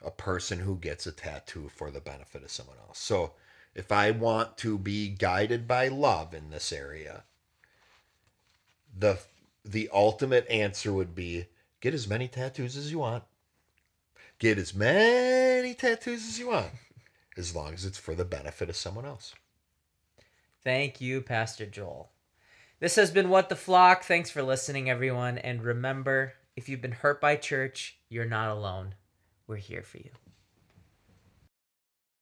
a 0.04 0.10
person 0.10 0.60
who 0.60 0.76
gets 0.76 1.06
a 1.06 1.12
tattoo 1.12 1.70
for 1.74 1.90
the 1.90 2.00
benefit 2.00 2.42
of 2.42 2.50
someone 2.50 2.76
else. 2.86 2.98
So 2.98 3.32
if 3.74 3.92
I 3.92 4.10
want 4.10 4.56
to 4.58 4.78
be 4.78 5.08
guided 5.08 5.68
by 5.68 5.88
love 5.88 6.34
in 6.34 6.50
this 6.50 6.72
area, 6.72 7.24
the 8.96 9.18
the 9.64 9.90
ultimate 9.92 10.48
answer 10.48 10.92
would 10.92 11.14
be 11.14 11.46
get 11.80 11.92
as 11.92 12.08
many 12.08 12.28
tattoos 12.28 12.76
as 12.76 12.90
you 12.90 13.00
want. 13.00 13.24
Get 14.38 14.56
as 14.56 14.74
many 14.74 15.74
tattoos 15.74 16.26
as 16.26 16.38
you 16.38 16.48
want 16.48 16.70
as 17.36 17.54
long 17.54 17.74
as 17.74 17.84
it's 17.84 17.98
for 17.98 18.14
the 18.14 18.24
benefit 18.24 18.68
of 18.68 18.76
someone 18.76 19.04
else. 19.04 19.34
Thank 20.64 21.00
you, 21.00 21.20
Pastor 21.20 21.66
Joel. 21.66 22.10
This 22.80 22.96
has 22.96 23.10
been 23.10 23.28
What 23.28 23.48
the 23.48 23.56
Flock. 23.56 24.04
Thanks 24.04 24.30
for 24.30 24.42
listening, 24.42 24.88
everyone. 24.88 25.38
And 25.38 25.62
remember, 25.62 26.34
if 26.56 26.68
you've 26.68 26.80
been 26.80 26.92
hurt 26.92 27.20
by 27.20 27.36
church, 27.36 27.98
you're 28.10 28.26
not 28.26 28.50
alone. 28.50 28.94
We're 29.46 29.56
here 29.56 29.82
for 29.82 29.98
you. 29.98 30.10